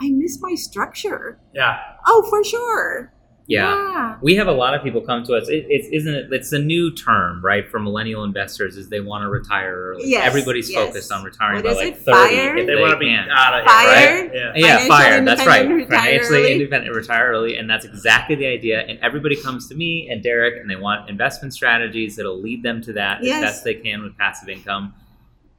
I 0.00 0.10
miss 0.10 0.40
my 0.40 0.54
structure. 0.54 1.38
yeah, 1.52 1.78
Oh, 2.06 2.24
for 2.28 2.44
sure. 2.44 3.12
Yeah. 3.48 4.16
We 4.22 4.34
have 4.36 4.48
a 4.48 4.52
lot 4.52 4.74
of 4.74 4.82
people 4.82 5.00
come 5.02 5.22
to 5.24 5.34
us. 5.34 5.48
It, 5.48 5.66
it's 5.68 5.88
isn't 5.92 6.12
it? 6.12 6.32
It's 6.32 6.52
a 6.52 6.58
new 6.58 6.92
term, 6.94 7.44
right, 7.44 7.68
for 7.68 7.78
millennial 7.78 8.24
investors 8.24 8.76
is 8.76 8.88
they 8.88 9.00
want 9.00 9.22
to 9.22 9.28
retire 9.28 9.72
early. 9.74 10.08
Yes, 10.08 10.26
Everybody's 10.26 10.70
yes. 10.70 10.86
focused 10.88 11.12
on 11.12 11.22
retiring 11.22 11.56
What 11.56 11.64
by 11.64 11.70
is 11.70 11.76
like 11.76 11.86
it? 11.94 11.98
thirty. 11.98 12.34
Fire? 12.36 12.56
If 12.56 12.66
they, 12.66 12.74
they, 12.74 12.80
want 12.80 12.92
to 12.92 12.98
be 12.98 13.06
can. 13.06 13.28
out 13.30 13.54
of 13.54 13.60
here, 13.60 13.68
Fired? 13.68 14.20
right? 14.30 14.34
Yeah. 14.34 14.52
Yeah, 14.56 14.78
Financial 14.78 14.88
fire. 14.96 15.24
That's 15.24 15.46
right. 15.46 15.60
independent, 15.62 15.90
retire 15.90 16.00
Financially 16.10 16.38
early. 16.40 16.52
independent, 16.52 16.96
retire 16.96 17.26
early, 17.30 17.56
and 17.56 17.70
that's 17.70 17.84
exactly 17.84 18.34
the 18.36 18.46
idea. 18.46 18.80
And 18.80 18.98
everybody 19.00 19.36
comes 19.40 19.68
to 19.68 19.74
me 19.76 20.08
and 20.10 20.22
Derek, 20.22 20.60
and 20.60 20.68
they 20.68 20.76
want 20.76 21.08
investment 21.08 21.54
strategies 21.54 22.16
that'll 22.16 22.40
lead 22.40 22.62
them 22.64 22.82
to 22.82 22.92
that 22.94 23.22
Yes. 23.22 23.36
as 23.36 23.50
best 23.52 23.64
they 23.64 23.74
can 23.74 24.02
with 24.02 24.16
passive 24.18 24.48
income. 24.48 24.92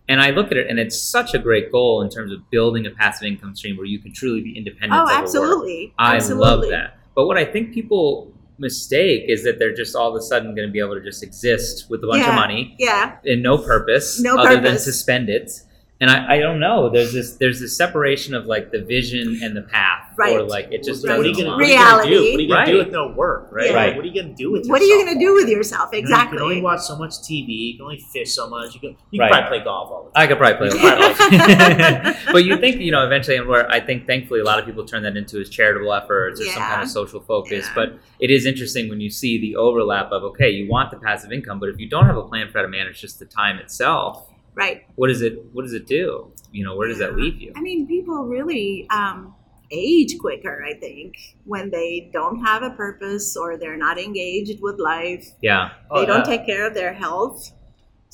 And 0.09 0.21
I 0.21 0.31
look 0.31 0.51
at 0.51 0.57
it, 0.57 0.67
and 0.69 0.79
it's 0.79 0.99
such 1.01 1.33
a 1.33 1.39
great 1.39 1.71
goal 1.71 2.01
in 2.01 2.09
terms 2.09 2.31
of 2.31 2.49
building 2.49 2.85
a 2.85 2.91
passive 2.91 3.27
income 3.27 3.55
stream 3.55 3.75
where 3.77 3.85
you 3.85 3.99
can 3.99 4.13
truly 4.13 4.41
be 4.41 4.57
independent. 4.57 4.93
Oh, 4.93 5.03
over 5.03 5.11
work. 5.11 5.19
absolutely. 5.21 5.93
I 5.97 6.15
absolutely. 6.15 6.45
love 6.47 6.61
that. 6.69 6.96
But 7.17 7.25
what 7.25 7.35
I 7.35 7.45
think 7.45 7.73
people 7.73 8.31
mistake 8.59 9.23
is 9.27 9.43
that 9.43 9.57
they're 9.57 9.73
just 9.73 9.95
all 9.95 10.09
of 10.09 10.15
a 10.15 10.21
sudden 10.21 10.53
going 10.55 10.67
to 10.67 10.71
be 10.71 10.79
able 10.79 10.93
to 10.93 11.01
just 11.03 11.23
exist 11.23 11.89
with 11.89 12.03
a 12.03 12.07
bunch 12.07 12.21
Yeah. 12.21 12.29
of 12.29 12.35
money 12.35 12.75
Yeah. 12.77 13.15
and 13.25 13.41
no 13.41 13.57
purpose 13.57 14.19
No 14.21 14.37
other 14.37 14.53
than 14.55 14.63
purpose. 14.65 14.85
to 14.85 14.93
spend 14.93 15.27
it. 15.27 15.51
And 15.99 16.11
I, 16.11 16.35
I 16.35 16.39
don't 16.39 16.59
know. 16.59 16.89
There's 16.89 17.11
this 17.11 17.37
there's 17.37 17.59
this 17.59 17.75
separation 17.75 18.35
of 18.35 18.45
like 18.45 18.71
the 18.71 18.83
vision 18.83 19.39
and 19.41 19.57
the 19.57 19.63
path, 19.63 20.13
right. 20.15 20.35
or 20.35 20.43
like 20.43 20.67
it 20.71 20.83
just 20.83 21.03
what 21.03 21.19
are 21.19 21.23
you 21.23 21.33
doesn't 21.33 21.45
gonna, 21.45 21.57
what 21.57 21.65
are 21.65 21.67
you 21.67 21.75
gonna 21.75 22.03
do? 22.03 22.09
Reality. 22.09 22.31
What 22.31 22.39
are 22.39 22.41
you 22.41 22.49
gonna 22.49 22.65
do 22.65 22.77
with 22.77 22.91
no 22.91 23.07
work, 23.13 23.49
right? 23.51 23.65
Yeah. 23.67 23.73
Right. 23.73 23.95
What 23.95 24.05
are 24.05 24.07
you 24.07 24.21
gonna 24.21 24.35
do 24.35 24.51
with 24.51 24.67
What 24.67 24.79
are 24.79 24.85
you 24.85 25.03
going 25.03 25.13
to 25.15 25.19
do 25.19 25.33
with 25.33 25.49
yourself? 25.49 25.89
You 25.91 25.97
know, 25.97 26.05
Exactly. 26.05 26.35
You 26.35 26.37
can 26.37 26.43
only 26.43 26.61
watch 26.61 26.81
so 26.81 26.95
much 26.97 27.13
TV. 27.19 27.47
You 27.47 27.73
can 27.77 27.83
only 27.83 27.99
fish 27.99 28.33
so 28.33 28.47
much. 28.47 28.73
You 28.75 28.79
can, 28.79 28.95
you 29.11 29.19
Right. 29.19 29.31
can 29.31 29.41
probably 29.41 29.57
play 29.59 29.63
golf 29.65 29.91
all 29.91 30.03
the 30.05 30.11
time. 30.11 30.23
I 30.23 30.27
could 30.27 30.37
probably 30.37 30.69
play 30.69 32.15
golf. 32.15 32.25
but 32.31 32.45
you 32.45 32.57
think, 32.57 32.79
you 32.79 32.91
know, 32.91 33.05
eventually, 33.05 33.37
and 33.37 33.47
where 33.47 33.69
I 33.69 33.79
think 33.79 34.05
thankfully 34.05 34.39
a 34.39 34.43
lot 34.43 34.59
of 34.59 34.65
people 34.65 34.85
turn 34.85 35.03
that 35.03 35.17
into 35.17 35.39
as 35.39 35.49
charitable 35.49 35.91
efforts 35.93 36.39
or 36.39 36.45
some 36.45 36.61
kind 36.61 36.83
of 36.83 36.89
social 36.89 37.19
focus. 37.19 37.65
Yeah. 37.67 37.73
But 37.75 37.99
it 38.19 38.29
is 38.29 38.45
interesting 38.45 38.89
when 38.89 39.01
you 39.01 39.09
see 39.09 39.39
the 39.39 39.55
overlap 39.55 40.11
of, 40.11 40.23
okay, 40.23 40.49
you 40.49 40.69
want 40.69 40.91
the 40.91 40.97
passive 40.97 41.31
income, 41.31 41.59
but 41.59 41.69
if 41.69 41.79
you 41.79 41.89
don't 41.89 42.05
have 42.05 42.17
a 42.17 42.23
plan 42.23 42.51
for 42.51 42.59
how 42.59 42.61
to 42.63 42.67
manage 42.67 43.01
just 43.01 43.19
the 43.19 43.25
time 43.25 43.57
itself, 43.57 44.29
right. 44.57 44.85
what 44.95 45.07
does 45.07 45.21
it 45.21 45.45
what 45.53 45.61
does 45.63 45.73
it 45.73 45.85
do? 45.87 46.33
You 46.51 46.65
know, 46.65 46.75
where 46.75 46.87
does 46.87 46.99
that 46.99 47.15
leave 47.15 47.41
you? 47.41 47.53
I 47.55 47.61
mean, 47.61 47.87
people 47.87 48.25
really 48.25 48.87
um, 48.89 49.35
age 49.71 50.17
quicker, 50.19 50.63
I 50.63 50.73
think, 50.73 51.35
when 51.45 51.69
they 51.69 52.09
don't 52.13 52.43
have 52.43 52.63
a 52.63 52.71
purpose 52.71 53.35
or 53.35 53.57
they're 53.57 53.77
not 53.77 53.99
engaged 53.99 54.61
with 54.61 54.79
life. 54.79 55.27
Yeah. 55.41 55.71
Oh, 55.91 55.99
they 55.99 56.05
don't 56.05 56.27
yeah. 56.27 56.37
take 56.37 56.45
care 56.45 56.67
of 56.67 56.73
their 56.73 56.93
health. 56.93 57.51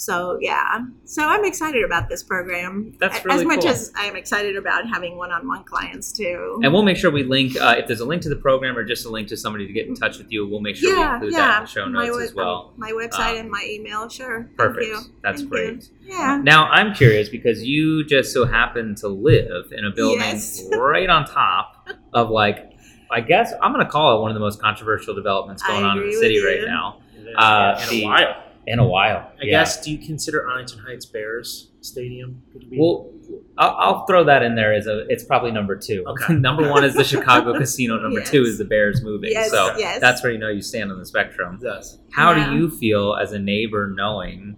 So 0.03 0.37
yeah, 0.41 0.79
so 1.05 1.25
I'm 1.25 1.45
excited 1.45 1.81
about 1.85 2.09
this 2.09 2.23
program. 2.23 2.93
That's 2.99 3.23
really 3.23 3.39
as 3.39 3.45
much 3.45 3.61
cool. 3.61 3.69
as 3.69 3.89
I 3.95 4.03
am 4.05 4.17
excited 4.17 4.57
about 4.57 4.85
having 4.85 5.15
one-on-one 5.17 5.63
clients 5.63 6.11
too. 6.11 6.59
And 6.61 6.73
we'll 6.73 6.83
make 6.83 6.97
sure 6.97 7.09
we 7.09 7.23
link 7.23 7.55
uh, 7.55 7.75
if 7.77 7.87
there's 7.87 8.01
a 8.01 8.05
link 8.05 8.21
to 8.23 8.29
the 8.29 8.35
program 8.35 8.77
or 8.77 8.83
just 8.83 9.05
a 9.05 9.09
link 9.09 9.29
to 9.29 9.37
somebody 9.37 9.65
to 9.65 9.71
get 9.71 9.87
in 9.87 9.95
touch 9.95 10.17
with 10.17 10.29
you. 10.29 10.45
We'll 10.45 10.59
make 10.59 10.75
sure 10.75 10.93
we 10.93 10.99
yeah, 10.99 11.13
include 11.13 11.31
yeah. 11.31 11.39
that 11.39 11.57
in 11.59 11.63
the 11.63 11.69
show 11.69 11.85
my, 11.85 12.05
notes 12.05 12.17
we- 12.17 12.23
as 12.25 12.33
well. 12.33 12.73
My 12.75 12.91
website 12.91 13.31
Um, 13.35 13.37
and 13.37 13.49
my 13.49 13.65
email, 13.65 14.09
sure. 14.09 14.43
Thank 14.43 14.57
Perfect. 14.57 14.85
you. 14.87 14.99
That's 15.21 15.39
Thank 15.39 15.51
great. 15.51 15.83
you. 16.01 16.09
Yeah. 16.17 16.41
Now 16.43 16.65
I'm 16.69 16.93
curious 16.93 17.29
because 17.29 17.63
you 17.63 18.03
just 18.03 18.33
so 18.33 18.45
happen 18.45 18.95
to 18.95 19.07
live 19.07 19.71
in 19.71 19.85
a 19.85 19.91
building 19.91 20.19
Yes. 20.19 20.67
right 20.77 21.09
on 21.09 21.25
top 21.25 21.87
of 22.13 22.29
like 22.29 22.73
I 23.09 23.21
guess 23.21 23.53
I'm 23.61 23.71
gonna 23.71 23.89
call 23.89 24.17
it 24.17 24.21
one 24.21 24.31
of 24.31 24.35
the 24.35 24.41
most 24.41 24.59
controversial 24.61 25.15
developments 25.15 25.63
going 25.63 25.85
on 25.85 25.97
in 25.99 26.07
the 26.07 26.13
city 26.13 26.43
right 26.43 26.67
now 26.67 26.99
Uh, 27.37 27.41
Uh, 27.41 27.87
in 27.89 28.01
a 28.01 28.05
while. 28.05 28.43
In 28.67 28.79
a 28.79 28.85
while. 28.87 29.31
I 29.41 29.43
Yeah. 29.45 29.59
guess. 29.61 29.83
Do 29.83 29.91
you 29.91 29.97
consider 29.97 30.47
Arlington 30.47 30.79
Heights 30.79 31.05
Bears 31.05 31.69
Stadium? 31.81 32.41
Well, 32.71 33.09
I'll, 33.57 33.75
I'll 33.77 34.05
throw 34.05 34.23
that 34.23 34.41
in 34.43 34.55
there 34.55 34.73
as 34.73 34.87
a. 34.87 35.05
It's 35.09 35.23
probably 35.23 35.51
number 35.51 35.75
two. 35.75 36.03
Okay. 36.07 36.33
number 36.49 36.69
one 36.69 36.83
is 36.83 36.93
the 36.95 37.03
Chicago 37.03 37.53
Casino. 37.57 37.97
Number 37.99 38.21
two 38.21 38.43
is 38.43 38.57
the 38.57 38.65
Bears 38.65 39.01
moving. 39.03 39.31
Yes, 39.31 39.51
so 39.51 39.75
yes. 39.77 39.99
that's 39.99 40.23
where 40.23 40.31
you 40.31 40.37
know 40.39 40.49
you 40.49 40.61
stand 40.61 40.91
on 40.91 40.99
the 40.99 41.05
spectrum. 41.05 41.59
yes. 41.61 41.97
How 42.11 42.31
Yeah. 42.31 42.49
do 42.51 42.55
you 42.57 42.69
feel 42.69 43.15
as 43.15 43.31
a 43.33 43.39
neighbor 43.39 43.89
knowing 43.95 44.55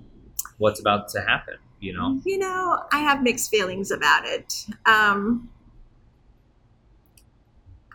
what's 0.58 0.80
about 0.80 1.10
to 1.10 1.22
happen? 1.22 1.56
You 1.80 1.94
know. 1.94 2.20
You 2.26 2.38
know, 2.40 2.80
I 2.92 3.00
have 3.00 3.22
mixed 3.24 3.50
feelings 3.52 3.92
about 3.92 4.26
it. 4.26 4.66
Um, 4.86 5.50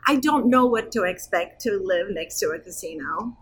I 0.06 0.16
don't 0.16 0.46
know 0.46 0.66
what 0.66 0.90
to 0.92 1.02
expect 1.04 1.60
to 1.62 1.80
live 1.82 2.08
next 2.10 2.38
to 2.40 2.48
a 2.50 2.58
casino. 2.58 3.36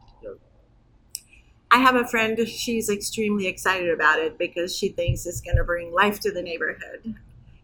Yep. 1.71 1.81
I 1.81 1.83
have 1.83 1.97
a 1.97 2.07
friend, 2.07 2.49
she's 2.49 2.89
extremely 2.89 3.47
excited 3.47 3.91
about 3.91 4.19
it 4.21 4.39
because 4.39 4.77
she 4.77 4.89
thinks 4.89 5.27
it's 5.27 5.41
going 5.41 5.57
to 5.57 5.65
bring 5.65 5.93
life 5.93 6.21
to 6.21 6.31
the 6.33 6.43
neighborhood. 6.43 7.15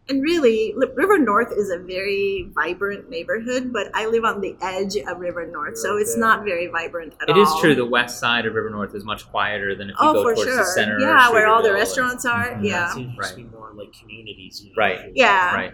And 0.07 0.23
really, 0.23 0.75
River 0.77 1.17
North 1.19 1.51
is 1.57 1.71
a 1.71 1.79
very 1.79 2.51
vibrant 2.55 3.09
neighborhood, 3.09 3.73
but 3.73 3.91
I 3.95 4.05
live 4.05 4.25
on 4.27 4.43
the 4.43 4.55
edge 4.61 4.97
of 4.97 5.19
River 5.19 5.47
North, 5.47 5.79
so 5.79 5.97
it's 5.97 6.15
not 6.15 6.45
very 6.45 6.67
vibrant 6.67 7.15
at 7.23 7.31
It 7.31 7.37
all. 7.39 7.43
is 7.43 7.61
true. 7.63 7.75
The 7.75 7.87
west 7.87 8.21
side 8.21 8.45
of 8.45 8.53
River 8.55 8.69
North 8.69 8.95
is 8.95 9.03
much 9.03 9.27
quieter 9.31 9.75
than 9.75 9.89
if 9.89 9.97
you 9.99 10.07
Oh, 10.07 10.13
go 10.13 10.23
for 10.25 10.35
towards 10.35 10.51
sure. 10.51 10.59
the 10.59 10.65
center. 10.67 11.01
yeah, 11.01 11.31
where 11.31 11.47
all 11.47 11.63
the 11.63 11.69
Streeterville 11.69 11.73
and- 11.73 11.79
restaurants 11.79 12.27
are. 12.27 12.45
Mhm. 12.51 12.65
Yeah. 12.65 12.91
It 12.91 12.93
seems 12.95 13.17
Right. 13.19 13.29
to 13.31 13.37
be 13.37 13.43
more 13.45 13.71
like 13.75 13.95
communities. 13.99 14.61
You 14.63 14.71
know, 14.71 14.75
Right. 14.77 15.13
Yeah. 15.15 15.55
Right. 15.55 15.73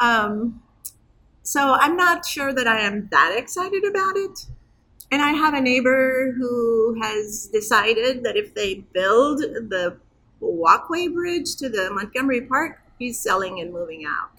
Um, 0.00 0.62
so 1.42 1.74
I'm 1.78 1.96
not 1.98 2.24
sure 2.24 2.50
that 2.54 2.66
I 2.66 2.80
am 2.80 3.08
that 3.10 3.34
excited 3.36 3.84
about 3.84 4.16
it. 4.16 4.46
And 5.10 5.22
I 5.22 5.30
have 5.32 5.54
a 5.54 5.60
neighbor 5.60 6.32
who 6.36 7.00
has 7.00 7.48
decided 7.52 8.24
that 8.24 8.36
if 8.36 8.54
they 8.54 8.84
build 8.92 9.38
the 9.40 9.96
walkway 10.40 11.08
bridge 11.08 11.56
to 11.56 11.68
the 11.68 11.90
Montgomery 11.90 12.42
Park, 12.42 12.80
he's 12.98 13.18
selling 13.18 13.60
and 13.60 13.72
moving 13.72 14.04
out. 14.06 14.30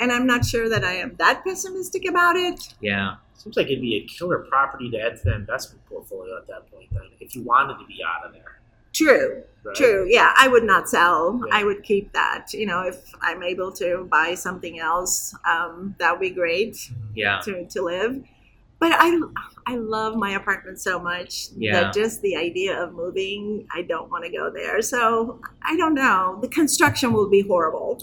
And 0.00 0.12
I'm 0.12 0.26
not 0.26 0.44
sure 0.44 0.68
that 0.68 0.84
I 0.84 0.94
am 0.94 1.16
that 1.18 1.42
pessimistic 1.44 2.08
about 2.08 2.36
it. 2.36 2.74
Yeah. 2.80 3.16
Seems 3.34 3.56
like 3.56 3.66
it'd 3.66 3.80
be 3.80 3.96
a 3.96 4.06
killer 4.06 4.38
property 4.38 4.90
to 4.90 4.98
add 4.98 5.16
to 5.16 5.24
the 5.24 5.34
investment 5.34 5.84
portfolio 5.86 6.36
at 6.38 6.46
that 6.48 6.70
point. 6.70 6.88
Then, 6.92 7.02
if 7.20 7.34
you 7.34 7.42
wanted 7.42 7.78
to 7.78 7.86
be 7.86 7.98
out 8.06 8.26
of 8.26 8.32
there. 8.32 8.57
True, 8.92 9.42
Right? 9.64 9.76
true. 9.76 10.06
Yeah, 10.08 10.32
I 10.36 10.48
would 10.48 10.64
not 10.64 10.88
sell. 10.88 11.40
Yeah. 11.46 11.54
I 11.56 11.64
would 11.64 11.82
keep 11.82 12.12
that. 12.12 12.52
You 12.52 12.66
know, 12.66 12.82
if 12.82 12.96
I'm 13.20 13.42
able 13.42 13.72
to 13.72 14.06
buy 14.10 14.34
something 14.34 14.78
else, 14.80 15.34
um, 15.48 15.94
that 15.98 16.12
would 16.12 16.20
be 16.20 16.30
great. 16.30 16.76
Yeah. 17.14 17.40
to, 17.44 17.66
to 17.66 17.82
live. 17.82 18.22
But 18.80 18.92
I 18.94 19.20
I 19.66 19.74
love 19.76 20.16
my 20.16 20.30
apartment 20.30 20.80
so 20.80 21.00
much 21.00 21.48
Yeah. 21.56 21.72
that 21.80 21.94
just 21.94 22.22
the 22.22 22.36
idea 22.36 22.80
of 22.80 22.92
moving, 22.94 23.66
I 23.74 23.82
don't 23.82 24.08
want 24.10 24.24
to 24.24 24.30
go 24.30 24.50
there. 24.50 24.80
So 24.82 25.40
I 25.62 25.76
don't 25.76 25.94
know. 25.94 26.38
The 26.40 26.48
construction 26.48 27.12
will 27.12 27.28
be 27.28 27.40
horrible. 27.42 28.00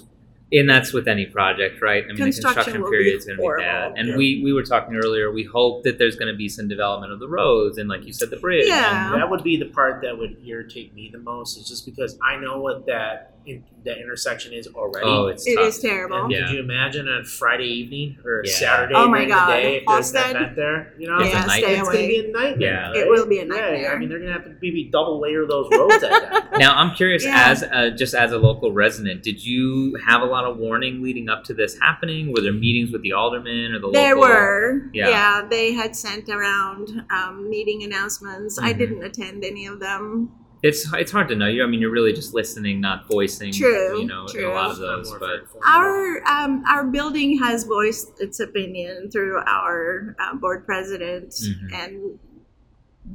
And 0.58 0.70
that's 0.70 0.94
with 0.94 1.08
any 1.08 1.26
project, 1.26 1.82
right? 1.82 2.04
I 2.04 2.08
mean, 2.08 2.18
Construction 2.18 2.54
the 2.56 2.64
construction 2.64 2.84
period 2.90 3.18
is 3.18 3.26
going 3.26 3.38
to 3.38 3.42
be 3.44 3.64
bad. 3.64 3.94
And 3.98 4.10
Yeah. 4.10 4.18
we, 4.18 4.42
we 4.44 4.54
were 4.54 4.64
talking 4.64 4.96
earlier, 4.96 5.32
we 5.32 5.44
hope 5.44 5.84
that 5.84 5.98
there's 5.98 6.16
going 6.16 6.32
to 6.32 6.38
be 6.38 6.48
some 6.50 6.68
development 6.68 7.12
of 7.12 7.20
the 7.20 7.28
roads 7.28 7.78
and, 7.78 7.90
like 7.90 8.06
you 8.06 8.14
said, 8.14 8.30
the 8.30 8.38
bridge. 8.38 8.68
Yeah. 8.68 9.12
That 9.16 9.30
would 9.30 9.44
be 9.44 9.58
the 9.58 9.66
part 9.66 10.02
that 10.04 10.18
would 10.18 10.38
irritate 10.46 10.94
me 10.94 11.10
the 11.12 11.20
most, 11.20 11.58
is 11.58 11.68
just 11.68 11.86
because 11.86 12.18
I 12.24 12.38
know 12.38 12.60
what 12.60 12.86
that 12.88 13.35
in, 13.46 13.64
that 13.84 14.00
intersection 14.00 14.52
is 14.54 14.68
already. 14.68 15.06
Oh, 15.08 15.28
it's 15.28 15.46
It 15.48 15.56
tough. 15.56 15.68
is 15.68 15.80
terrible. 15.80 16.18
And 16.24 16.32
Yeah. 16.32 16.48
could 16.48 16.54
you 16.56 16.60
imagine 16.60 17.08
a 17.08 17.24
Friday 17.24 17.66
evening 17.66 18.18
or 18.26 18.42
Yeah. 18.44 18.52
Saturday 18.52 18.94
Oh 18.96 19.08
my 19.08 19.18
during 19.20 19.30
God. 19.30 19.48
the 19.48 19.54
day 19.62 19.76
if 19.78 19.84
there's 19.88 20.14
an 20.14 20.22
Halsted? 20.24 20.30
event 20.32 20.56
there? 20.56 20.94
You 20.98 21.08
know, 21.08 21.18
It's 21.20 21.28
a 21.28 21.32
yeah, 21.32 21.46
night- 21.46 21.64
stay 21.64 21.74
it's 21.76 21.82
going 21.84 21.98
to 21.98 22.04
away. 22.04 22.08
be 22.08 22.28
a 22.28 22.32
nightmare. 22.32 22.92
Yeah. 22.94 23.02
It 23.02 23.08
will 23.10 23.26
be 23.28 23.38
a 23.38 23.42
Yeah, 23.42 23.48
nightmare. 23.48 23.96
I 23.96 24.00
mean, 24.00 24.10
they're 24.10 24.18
going 24.20 24.34
to 24.34 24.34
have 24.34 24.46
to 24.46 24.56
maybe 24.62 24.90
double 24.92 25.20
layer 25.22 25.46
those 25.46 25.68
roads 25.72 26.04
at 26.04 26.10
that. 26.10 26.32
point. 26.50 26.60
Now, 26.60 26.76
I'm 26.76 26.96
curious, 26.96 27.24
Yeah. 27.24 27.44
as 27.50 27.64
a, 27.64 27.92
just 27.92 28.16
as 28.16 28.32
a 28.32 28.38
local 28.40 28.72
resident, 28.72 29.22
did 29.22 29.46
you 29.46 29.96
have 30.08 30.22
a 30.22 30.26
lot 30.26 30.46
of 30.46 30.58
warning 30.58 31.04
leading 31.04 31.30
up 31.30 31.44
to 31.46 31.54
this 31.54 31.78
happening? 31.80 32.34
Were 32.34 32.42
there 32.42 32.54
meetings 32.54 32.92
with 32.92 33.04
the 33.04 33.12
alderman 33.14 33.74
or 33.74 33.80
the 33.80 33.92
There 33.92 34.16
local? 34.16 34.30
were, 34.30 34.90
Yeah. 34.94 35.10
yeah. 35.10 35.42
they 35.48 35.74
had 35.74 35.96
sent 35.96 36.28
around 36.30 37.04
um, 37.12 37.50
meeting 37.50 37.84
announcements. 37.84 38.58
I 38.60 38.74
Mhm. 38.74 38.78
didn't 38.78 39.04
attend 39.04 39.44
any 39.46 39.68
of 39.68 39.80
them. 39.80 40.32
It's 40.68 40.82
it's 40.94 41.12
hard 41.12 41.28
to 41.30 41.36
know. 41.36 41.48
You, 41.48 41.64
I 41.64 41.68
mean, 41.68 41.80
you're 41.82 41.92
really 42.00 42.14
just 42.14 42.34
listening, 42.34 42.82
not 42.82 43.08
voicing. 43.08 43.52
True, 43.54 44.00
You 44.02 44.08
know, 44.08 44.26
true. 44.28 44.52
a 44.52 44.54
lot 44.54 44.72
of 44.72 44.78
I'm 44.78 44.82
those, 44.82 45.10
more 45.10 45.20
but. 45.20 45.40
Our 45.66 46.24
um, 46.28 46.64
our 46.68 46.84
building 46.98 47.38
has 47.40 47.66
voiced 47.66 48.20
its 48.20 48.40
opinion 48.40 49.10
through 49.12 49.38
our 49.46 50.16
uh, 50.20 50.34
board 50.36 50.66
president, 50.66 51.30
Mhm. 51.32 51.74
and 51.82 52.20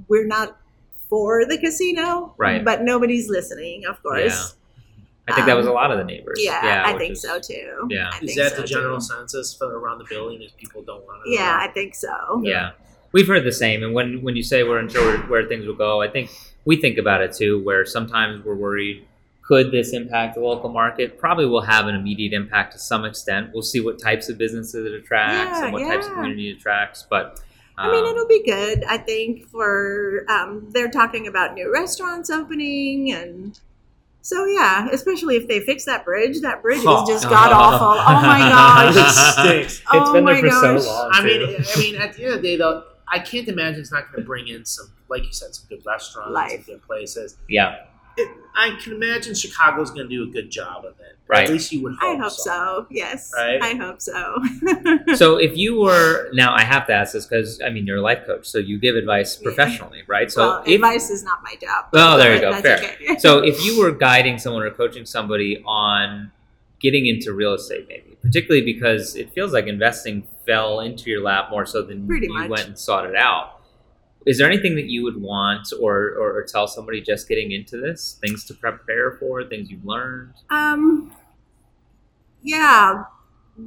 we're 0.09 0.27
not 0.27 0.57
for 1.09 1.45
the 1.45 1.59
casino, 1.59 2.35
Right. 2.39 2.65
But 2.65 2.83
nobody's 2.83 3.29
listening, 3.29 3.85
of 3.85 4.01
course. 4.03 4.55
Yeah. 5.27 5.33
I 5.33 5.35
think 5.35 5.47
that 5.47 5.57
was 5.57 5.67
a 5.67 5.73
lot 5.73 5.91
of 5.93 5.99
the 5.99 6.05
neighbors. 6.05 6.39
Yeah, 6.43 6.83
I 6.87 6.97
think 6.99 7.13
is- 7.13 7.23
so 7.23 7.39
too. 7.41 7.87
Yeah. 7.91 8.11
I 8.13 8.19
Is 8.23 8.35
that 8.37 8.53
so, 8.53 8.61
the 8.63 8.67
general 8.67 8.99
too. 8.99 9.07
census 9.13 9.55
for 9.55 9.67
around 9.79 9.99
the 9.99 10.05
building? 10.09 10.41
Is 10.43 10.53
people 10.53 10.83
don't 10.83 11.05
want 11.07 11.25
to? 11.25 11.31
Yeah, 11.31 11.57
I 11.61 11.69
think 11.69 11.95
so. 11.95 12.41
Yeah, 12.45 12.71
we've 13.13 13.27
heard 13.27 13.45
the 13.45 13.53
same. 13.53 13.83
And 13.83 13.93
when 13.95 14.23
when 14.23 14.35
you 14.37 14.43
say 14.45 14.63
we're 14.63 14.79
unsure 14.79 15.05
where, 15.05 15.19
where 15.31 15.45
things 15.49 15.67
will 15.67 15.75
go, 15.89 16.01
I 16.01 16.09
think 16.09 16.31
we 16.65 16.77
think 16.77 16.99
about 16.99 17.23
it 17.23 17.33
too. 17.33 17.63
Where 17.63 17.85
sometimes 17.85 18.45
we're 18.45 18.55
worried, 18.55 19.07
could 19.43 19.73
this 19.73 19.93
impact 19.93 20.35
the 20.35 20.41
local 20.41 20.71
market? 20.71 21.19
Probably 21.19 21.47
will 21.47 21.63
have 21.63 21.87
an 21.87 21.95
immediate 21.95 22.33
impact 22.33 22.73
to 22.73 22.79
some 22.79 23.05
extent. 23.05 23.51
We'll 23.53 23.63
see 23.63 23.81
what 23.81 24.01
types 24.01 24.29
of 24.29 24.39
businesses 24.39 24.87
it 24.87 24.93
attracts 24.93 25.59
Yeah, 25.59 25.65
and 25.65 25.73
what 25.73 25.83
types 25.83 26.07
of 26.07 26.13
community 26.13 26.51
it 26.51 26.59
attracts. 26.59 27.07
But 27.09 27.41
I 27.77 27.91
mean, 27.91 28.05
um, 28.05 28.11
it'll 28.11 28.29
be 28.29 28.45
good. 28.45 28.85
I 28.85 28.99
think 28.99 29.47
for 29.49 30.25
um, 30.29 30.67
they're 30.71 30.91
talking 30.91 31.27
about 31.27 31.55
new 31.55 31.73
restaurants 31.73 32.29
opening, 32.29 33.11
and 33.11 33.59
so 34.21 34.45
yeah, 34.45 34.89
especially 34.93 35.37
if 35.37 35.49
they 35.49 35.61
fix 35.61 35.87
that 35.87 36.05
bridge. 36.05 36.43
That 36.43 36.61
bridge 36.61 36.79
is 36.79 37.09
just 37.09 37.25
god 37.29 37.53
awful. 37.53 38.01
Oh 38.01 38.23
my 38.23 38.39
gosh! 38.93 38.97
It 38.97 39.11
stinks. 39.11 39.79
It's 39.79 39.87
oh 39.93 40.13
been 40.13 40.27
there 40.27 40.35
my 40.35 40.41
for 40.43 40.51
so 40.51 40.77
gosh. 40.77 40.87
long. 40.87 41.11
I 41.13 41.25
mean. 41.25 41.43
I 41.43 41.79
mean, 41.79 41.97
at 41.97 42.13
the 42.13 42.25
end 42.25 42.35
of 42.35 42.43
the 42.43 42.49
day, 42.49 42.57
though, 42.57 42.85
I 43.11 43.19
can't 43.19 43.49
imagine 43.49 43.81
it's 43.81 43.93
not 43.93 44.11
going 44.13 44.23
to 44.23 44.27
bring 44.27 44.49
in 44.49 44.65
some, 44.65 44.93
like 45.09 45.25
you 45.25 45.33
said, 45.33 45.55
some 45.55 45.67
good 45.69 45.85
restaurants, 45.85 46.33
Life. 46.33 46.51
some 46.67 46.75
good 46.75 46.83
places. 46.87 47.37
yeah, 47.49 47.85
It, 48.17 48.29
I 48.57 48.79
can 48.83 48.93
imagine 48.95 49.35
Chicago's 49.35 49.91
going 49.91 50.09
to 50.09 50.15
do 50.15 50.23
a 50.29 50.33
good 50.33 50.51
job 50.51 50.85
of 50.85 50.99
it. 51.01 51.17
Right. 51.29 51.45
At 51.45 51.51
least 51.51 51.71
you 51.71 51.83
would 51.85 51.95
I 52.03 52.13
hope, 52.17 52.21
hope 52.23 52.33
so. 52.33 52.87
Yes, 52.91 53.31
Right? 53.37 53.63
I 53.63 53.75
hope 53.75 54.01
so. 54.03 54.35
so 55.15 55.37
if 55.37 55.57
you 55.57 55.79
were 55.81 56.29
now, 56.33 56.53
I 56.55 56.63
have 56.65 56.89
to 56.89 56.93
ask 56.93 57.13
this 57.13 57.25
because 57.25 57.61
I 57.65 57.71
mean 57.71 57.87
you're 57.87 57.99
a 57.99 58.03
life 58.03 58.27
coach, 58.27 58.47
so 58.49 58.59
you 58.59 58.79
give 58.81 58.97
advice 58.97 59.39
Yeah. 59.41 59.45
professionally, 59.45 60.03
right? 60.09 60.29
So 60.31 60.41
well, 60.41 60.63
if 60.67 60.75
advice 60.75 61.09
is 61.09 61.23
not 61.23 61.39
my 61.45 61.55
job. 61.61 61.87
Oh, 61.93 62.19
there 62.19 62.35
you 62.35 62.41
go. 62.41 62.51
that's 62.51 62.63
Fair. 62.63 62.79
okay. 62.79 63.19
so 63.19 63.39
if 63.45 63.65
you 63.65 63.81
were 63.81 63.93
guiding 63.93 64.39
someone 64.39 64.63
or 64.65 64.71
coaching 64.73 65.07
somebody 65.07 65.63
on 65.65 66.33
getting 66.81 67.07
into 67.07 67.33
real 67.33 67.53
estate 67.55 67.87
maybe 67.89 68.17
particularly 68.23 68.65
because 68.65 69.15
it 69.15 69.31
feels 69.35 69.53
like 69.53 69.67
investing 69.67 70.27
fell 70.51 70.81
into 70.81 71.11
your 71.11 71.23
lap 71.23 71.49
more 71.51 71.65
so 71.67 71.83
than 71.83 72.07
Pretty 72.07 72.27
you 72.27 72.35
much. 72.35 72.51
went 72.51 72.67
and 72.67 72.79
sought 72.79 73.07
it 73.07 73.17
out 73.17 73.57
is 74.27 74.37
there 74.37 74.47
anything 74.47 74.75
that 74.75 74.85
you 74.85 75.03
would 75.03 75.17
want 75.23 75.67
or, 75.81 76.11
or, 76.21 76.33
or 76.37 76.43
tell 76.45 76.67
somebody 76.69 77.01
just 77.01 77.27
getting 77.29 77.53
into 77.53 77.81
this 77.81 78.19
things 78.21 78.45
to 78.45 78.55
prepare 78.55 79.13
for 79.13 79.45
things 79.45 79.71
you've 79.71 79.85
learned 79.85 80.35
Um, 80.51 81.13
yeah, 82.43 83.05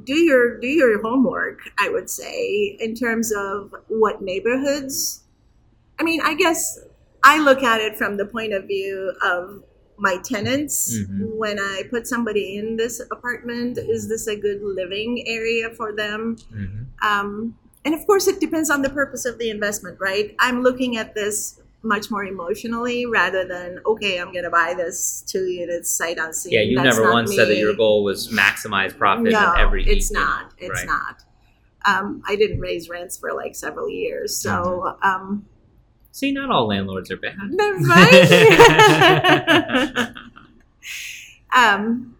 do 0.04 0.14
your 0.16 0.58
do 0.58 0.66
your 0.66 1.00
homework. 1.02 1.60
I 1.78 1.88
would 1.88 2.10
say 2.10 2.76
in 2.80 2.94
terms 2.94 3.32
of 3.36 3.72
what 3.88 4.20
neighborhoods. 4.22 5.22
I 6.00 6.02
mean, 6.02 6.20
I 6.24 6.34
guess 6.34 6.80
I 7.22 7.38
look 7.38 7.62
at 7.62 7.80
it 7.80 7.96
from 7.96 8.16
the 8.16 8.26
point 8.26 8.52
of 8.52 8.66
view 8.66 9.12
of 9.22 9.62
my 9.96 10.16
tenants. 10.24 10.96
Mhm. 10.98 11.36
When 11.36 11.58
I 11.58 11.84
put 11.90 12.06
somebody 12.06 12.56
in 12.56 12.76
this 12.76 13.00
apartment, 13.10 13.78
is 13.78 14.08
this 14.08 14.26
a 14.26 14.36
good 14.36 14.60
living 14.62 15.24
area 15.26 15.70
for 15.70 15.92
them? 15.92 16.36
Um, 17.02 17.56
and 17.84 17.94
of 17.94 18.06
course, 18.06 18.26
it 18.26 18.40
depends 18.40 18.70
on 18.70 18.82
the 18.82 18.90
purpose 18.90 19.24
of 19.24 19.38
the 19.38 19.50
investment, 19.50 19.98
right? 20.00 20.34
I'm 20.38 20.62
looking 20.62 20.96
at 20.96 21.14
this 21.14 21.60
much 21.82 22.10
more 22.10 22.24
emotionally 22.24 23.04
rather 23.04 23.44
than 23.46 23.78
okay, 23.84 24.18
I'm 24.18 24.32
going 24.32 24.44
to 24.44 24.50
buy 24.50 24.72
this 24.74 25.22
two 25.26 25.44
units 25.44 25.90
sight 25.90 26.16
unseen. 26.18 26.52
yeah 26.52 26.62
you 26.62 26.76
That's 26.78 26.96
never 26.96 27.12
once 27.12 27.34
said 27.36 27.48
that 27.48 27.58
your 27.58 27.74
goal 27.74 28.02
was 28.02 28.28
maximize 28.28 28.96
profit 28.96 29.32
No, 29.32 29.52
in 29.52 29.60
every 29.60 29.84
it's 29.86 30.10
unit, 30.10 30.24
not. 30.26 30.52
It's 30.58 30.70
right? 30.70 30.86
not. 30.86 31.22
Um, 31.86 32.22
I 32.26 32.36
didn't 32.36 32.60
raise 32.60 32.88
rents 32.88 33.18
for 33.18 33.34
like 33.34 33.54
several 33.54 33.90
years, 33.90 34.34
so 34.34 34.50
Mm-hmm. 34.50 35.06
um, 35.10 35.44
See, 36.14 36.30
not 36.30 36.48
all 36.48 36.68
landlords 36.68 37.10
are 37.10 37.16
bad. 37.16 37.36
Right. 37.58 38.14
um, 41.56 42.16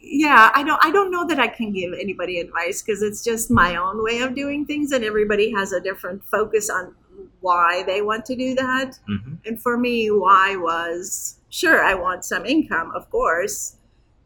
yeah, 0.00 0.50
I 0.54 0.64
don't. 0.64 0.84
I 0.84 0.90
don't 0.90 1.10
know 1.12 1.24
that 1.28 1.38
I 1.38 1.46
can 1.48 1.72
give 1.72 1.92
anybody 1.92 2.40
advice 2.40 2.82
because 2.82 3.02
it's 3.02 3.22
just 3.22 3.48
my 3.50 3.76
own 3.76 4.02
way 4.02 4.20
of 4.22 4.34
doing 4.34 4.66
things, 4.66 4.90
and 4.90 5.04
everybody 5.04 5.52
has 5.52 5.72
a 5.72 5.80
different 5.80 6.24
focus 6.24 6.68
on 6.68 6.94
why 7.40 7.84
they 7.86 8.02
want 8.02 8.24
to 8.26 8.34
do 8.36 8.54
that. 8.56 8.98
hmm 9.06 9.34
And 9.46 9.62
for 9.62 9.76
me, 9.78 10.10
why 10.10 10.56
was 10.56 11.36
sure 11.50 11.84
I 11.84 11.94
want 11.94 12.24
some 12.24 12.44
income, 12.46 12.90
of 12.96 13.08
course, 13.10 13.76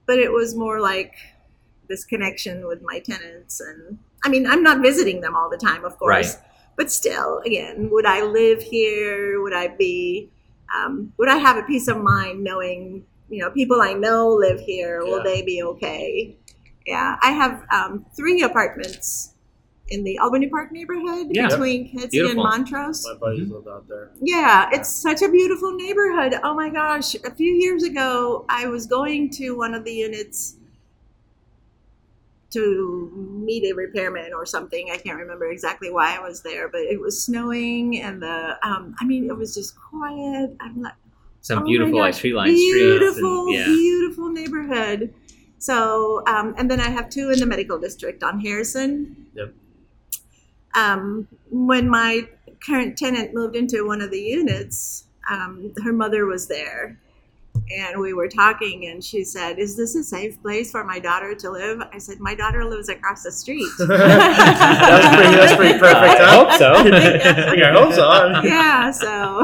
but 0.07 0.19
it 0.19 0.33
was 0.33 0.55
more 0.55 0.81
like 0.81 1.15
this 1.89 2.05
connection 2.05 2.67
with 2.67 2.81
my 2.83 3.01
tenants, 3.01 3.61
and 3.61 3.99
I 4.25 4.31
mean, 4.31 4.47
I'm 4.47 4.63
not 4.63 4.81
visiting 4.81 5.21
them 5.21 5.37
all 5.37 5.51
the 5.51 5.59
time, 5.59 5.85
of 5.85 5.99
course, 5.99 6.39
but 6.77 6.91
still, 6.91 7.41
again, 7.47 7.89
would 7.91 8.07
I 8.07 8.23
live 8.23 8.63
here? 8.63 9.43
Would 9.43 9.55
I 9.55 9.69
be? 9.69 10.31
Um, 10.75 11.13
would 11.19 11.29
I 11.29 11.37
have 11.37 11.57
a 11.57 11.63
peace 11.63 11.89
of 11.89 11.99
mind 11.99 12.43
knowing, 12.43 13.05
you 13.29 13.41
know, 13.43 13.51
people 13.51 13.81
I 13.81 13.93
know 13.93 14.29
live 14.29 14.61
here? 14.61 15.01
Will 15.05 15.19
Yeah. 15.19 15.25
they 15.25 15.43
be 15.43 15.63
okay? 15.63 16.37
Yeah, 16.87 17.17
I 17.23 17.33
have 17.33 17.65
um, 17.73 18.05
three 18.17 18.43
apartments 18.43 19.31
in 19.89 20.03
the 20.05 20.19
Albany 20.19 20.49
Park 20.49 20.73
neighborhood 20.73 21.29
Yeah. 21.31 21.49
between 21.49 21.91
Kedzie 21.93 22.27
and 22.31 22.37
Montrose. 22.37 23.07
My 23.07 23.19
buddies 23.19 23.49
live 23.51 23.69
out 23.69 23.87
there. 23.89 24.11
Yeah, 24.21 24.69
it's 24.73 24.91
such 24.91 25.23
a 25.23 25.29
beautiful 25.29 25.73
neighborhood. 25.73 26.35
Oh 26.43 26.55
my 26.55 26.71
gosh. 26.71 27.15
A 27.17 27.31
few 27.31 27.53
years 27.53 27.83
ago, 27.85 28.45
I 28.49 28.67
was 28.67 28.87
going 28.87 29.31
to 29.31 29.51
one 29.57 29.75
of 29.75 29.85
the 29.85 29.93
units 29.93 30.57
to 32.55 33.11
meet 33.45 33.65
a 33.71 33.75
repairman 33.75 34.33
or 34.35 34.47
something. 34.47 34.89
I 34.93 34.97
can't 34.97 35.19
remember 35.19 35.51
exactly 35.51 35.91
why 35.91 36.17
I 36.17 36.21
was 36.21 36.43
there, 36.43 36.69
but 36.69 36.81
it 36.81 37.01
was 37.01 37.23
snowing 37.23 38.01
and 38.01 38.23
the, 38.23 38.59
um, 38.63 38.95
I 39.01 39.05
mean, 39.05 39.29
it 39.29 39.37
was 39.37 39.55
just 39.55 39.77
quiet. 39.79 40.57
I'm 40.61 40.83
like, 40.83 40.95
Some 41.41 41.61
oh 41.61 41.65
beautiful 41.67 41.99
like 41.99 42.17
tree 42.17 42.33
lined 42.33 42.57
streets. 42.57 42.75
Beautiful, 42.75 43.47
And, 43.47 43.55
yeah. 43.55 43.65
beautiful 43.67 44.29
neighborhood. 44.31 45.15
So, 45.59 46.23
um, 46.27 46.55
and 46.59 46.71
then 46.71 46.81
I 46.81 46.91
have 46.91 47.09
two 47.09 47.31
in 47.31 47.39
the 47.39 47.47
medical 47.47 47.79
district 47.79 48.23
on 48.23 48.41
Harrison. 48.41 49.29
Yep. 49.35 49.55
Um, 50.75 51.29
when 51.51 51.89
my 51.89 52.29
current 52.61 52.99
tenant 52.99 53.33
moved 53.33 53.57
into 53.57 53.87
one 53.87 54.01
of 54.01 54.11
the 54.11 54.21
units, 54.21 55.05
um, 55.31 55.73
her 55.83 55.93
mother 55.93 56.27
was 56.27 56.49
there. 56.49 56.99
And 57.75 57.99
we 58.01 58.13
were 58.13 58.29
talking, 58.29 58.87
and 58.87 59.03
she 59.03 59.25
said, 59.25 59.59
Is 59.59 59.75
this 59.77 59.95
a 59.95 60.05
safe 60.05 60.41
place 60.43 60.71
for 60.71 60.85
my 60.85 60.99
daughter 60.99 61.35
to 61.35 61.51
live? 61.51 61.81
I 61.93 61.99
said, 61.99 62.21
My 62.21 62.35
daughter 62.35 62.65
lives 62.65 62.89
across 62.91 63.23
the 63.23 63.33
street. 63.33 63.67
That's 63.79 65.17
pretty- 65.17 65.37
that's 65.37 65.57
pretty 65.57 65.79
perfect, 65.79 66.21
I 66.21 66.35
hope 66.37 66.53
so. 66.59 66.73
I 66.75 67.73
hope 67.73 67.93
so. 67.95 68.43
yeah, 68.45 68.91
so. 68.91 69.43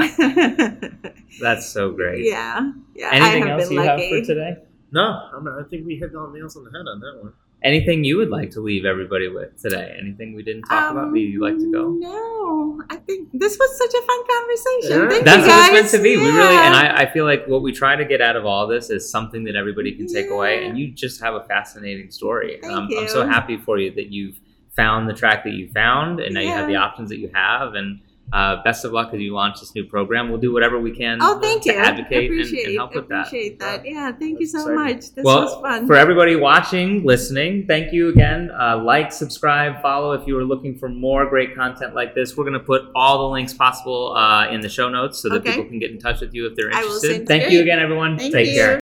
That's 1.41 1.67
so 1.69 1.93
great. 1.93 2.25
yeah, 2.25 2.73
yeah. 2.95 3.09
Anything 3.13 3.45
I 3.45 3.49
have 3.49 3.61
else 3.61 3.69
been 3.71 3.79
you 3.79 3.85
lucky. 3.87 4.11
have 4.11 4.21
for 4.21 4.27
today? 4.27 4.57
No, 4.93 5.29
I'm, 5.35 5.47
I 5.49 5.63
think 5.71 5.87
we 5.87 5.97
hit 5.97 6.15
all 6.15 6.27
the 6.31 6.39
nails 6.39 6.57
on 6.57 6.65
the 6.65 6.71
head 6.71 6.85
on 6.87 7.01
that 7.01 7.23
one. 7.23 7.33
Anything 7.63 8.05
you 8.05 8.17
would 8.17 8.31
like 8.31 8.51
to 8.53 8.61
leave 8.61 8.87
everybody 8.87 9.29
with 9.29 9.61
today? 9.61 9.95
Anything 10.01 10.35
we 10.35 10.43
didn't 10.43 10.63
talk 10.63 10.93
about 10.93 11.13
that 11.13 11.19
you'd 11.19 11.43
like 11.43 11.59
to 11.59 11.71
go? 11.71 11.87
Um, 11.89 12.01
No, 12.01 12.83
I 12.89 12.97
think 12.97 13.29
this 13.35 13.59
was 13.59 13.79
such 13.79 13.93
a 13.93 14.07
fun 14.07 14.27
conversation. 14.27 15.03
Yeah. 15.03 15.09
Thank 15.11 15.25
That's 15.25 15.43
you 15.43 15.49
what 15.49 15.57
guys. 15.57 15.67
it's 15.67 15.73
meant 15.75 15.89
to 15.91 16.03
be. 16.03 16.17
We 16.17 16.31
really, 16.31 16.57
and 16.57 16.75
I, 16.75 17.03
I 17.03 17.13
feel 17.13 17.27
like 17.27 17.47
what 17.47 17.61
we 17.63 17.73
try 17.73 17.97
to 17.97 18.05
get 18.05 18.23
out 18.23 18.37
of 18.37 18.47
all 18.47 18.67
this 18.67 18.89
is 18.89 19.11
something 19.11 19.45
that 19.45 19.57
everybody 19.57 19.93
can 19.93 20.07
take 20.07 20.31
away. 20.31 20.67
And 20.67 20.79
you 20.79 20.91
just 20.91 21.21
have 21.21 21.35
a 21.35 21.45
fascinating 21.45 22.11
story. 22.11 22.59
Thank 22.63 22.73
um, 22.73 22.89
I'm 22.97 23.09
so 23.09 23.27
happy 23.27 23.59
for 23.59 23.79
you 23.79 23.91
that 23.95 24.11
you've 24.11 24.41
found 24.75 25.09
the 25.09 25.15
track 25.15 25.45
that 25.45 25.53
you 25.53 25.69
found, 25.69 26.21
and 26.21 26.35
now 26.35 26.41
you 26.41 26.49
have 26.49 26.67
the 26.69 26.77
options 26.77 27.11
that 27.11 27.19
you 27.19 27.31
have. 27.35 27.75
And 27.75 28.01
uh, 28.33 28.63
best 28.63 28.85
of 28.85 28.93
luck 28.93 29.13
as 29.13 29.21
you 29.21 29.35
launch 29.35 29.61
this 29.61 29.75
new 29.75 29.85
program. 29.85 30.29
We'll 30.31 30.41
do 30.41 30.53
whatever 30.53 30.79
we 30.79 30.93
can 30.95 31.19
Oh, 31.21 31.41
thank 31.41 31.63
to 31.65 31.73
you. 31.73 31.79
advocate 31.79 32.31
and, 32.31 32.41
appreciate, 32.41 32.67
and 32.69 32.77
help 32.77 32.95
with 32.95 33.09
that. 33.09 33.27
appreciate 33.27 33.59
that. 33.59 33.85
Yeah, 33.85 34.13
thank 34.13 34.39
you 34.41 34.47
so 34.47 34.61
exciting. 34.61 34.77
much. 34.77 35.11
This 35.15 35.25
well, 35.25 35.43
was 35.43 35.61
fun. 35.61 35.87
for 35.87 35.97
everybody 35.97 36.37
watching, 36.37 37.05
listening, 37.05 37.67
thank 37.67 37.93
you 37.93 38.09
again. 38.11 38.51
Uh, 38.53 38.79
like, 38.85 39.13
subscribe, 39.13 39.83
follow 39.83 40.13
if 40.13 40.27
you 40.27 40.39
are 40.39 40.45
looking 40.45 40.79
for 40.79 40.89
more 40.89 41.27
great 41.27 41.55
content 41.57 41.95
like 41.95 42.15
this. 42.15 42.37
We're 42.37 42.45
going 42.45 42.55
to 42.55 42.61
put 42.61 42.83
all 42.95 43.19
the 43.19 43.33
links 43.33 43.53
possible 43.53 44.15
uh, 44.17 44.49
in 44.51 44.61
the 44.61 44.69
show 44.69 44.89
notes 44.89 45.19
so 45.19 45.29
that 45.29 45.41
Okay. 45.41 45.51
people 45.53 45.65
can 45.65 45.79
get 45.79 45.91
in 45.91 45.99
touch 45.99 46.21
with 46.21 46.33
you 46.35 46.47
if 46.47 46.55
they're 46.55 46.71
interested. 46.71 47.27
Thank 47.27 47.51
you 47.51 47.63
again, 47.63 47.79
everyone. 47.81 48.17
Thank 48.19 48.33
Take 48.33 48.49
you. 48.49 48.55
care. 48.55 48.79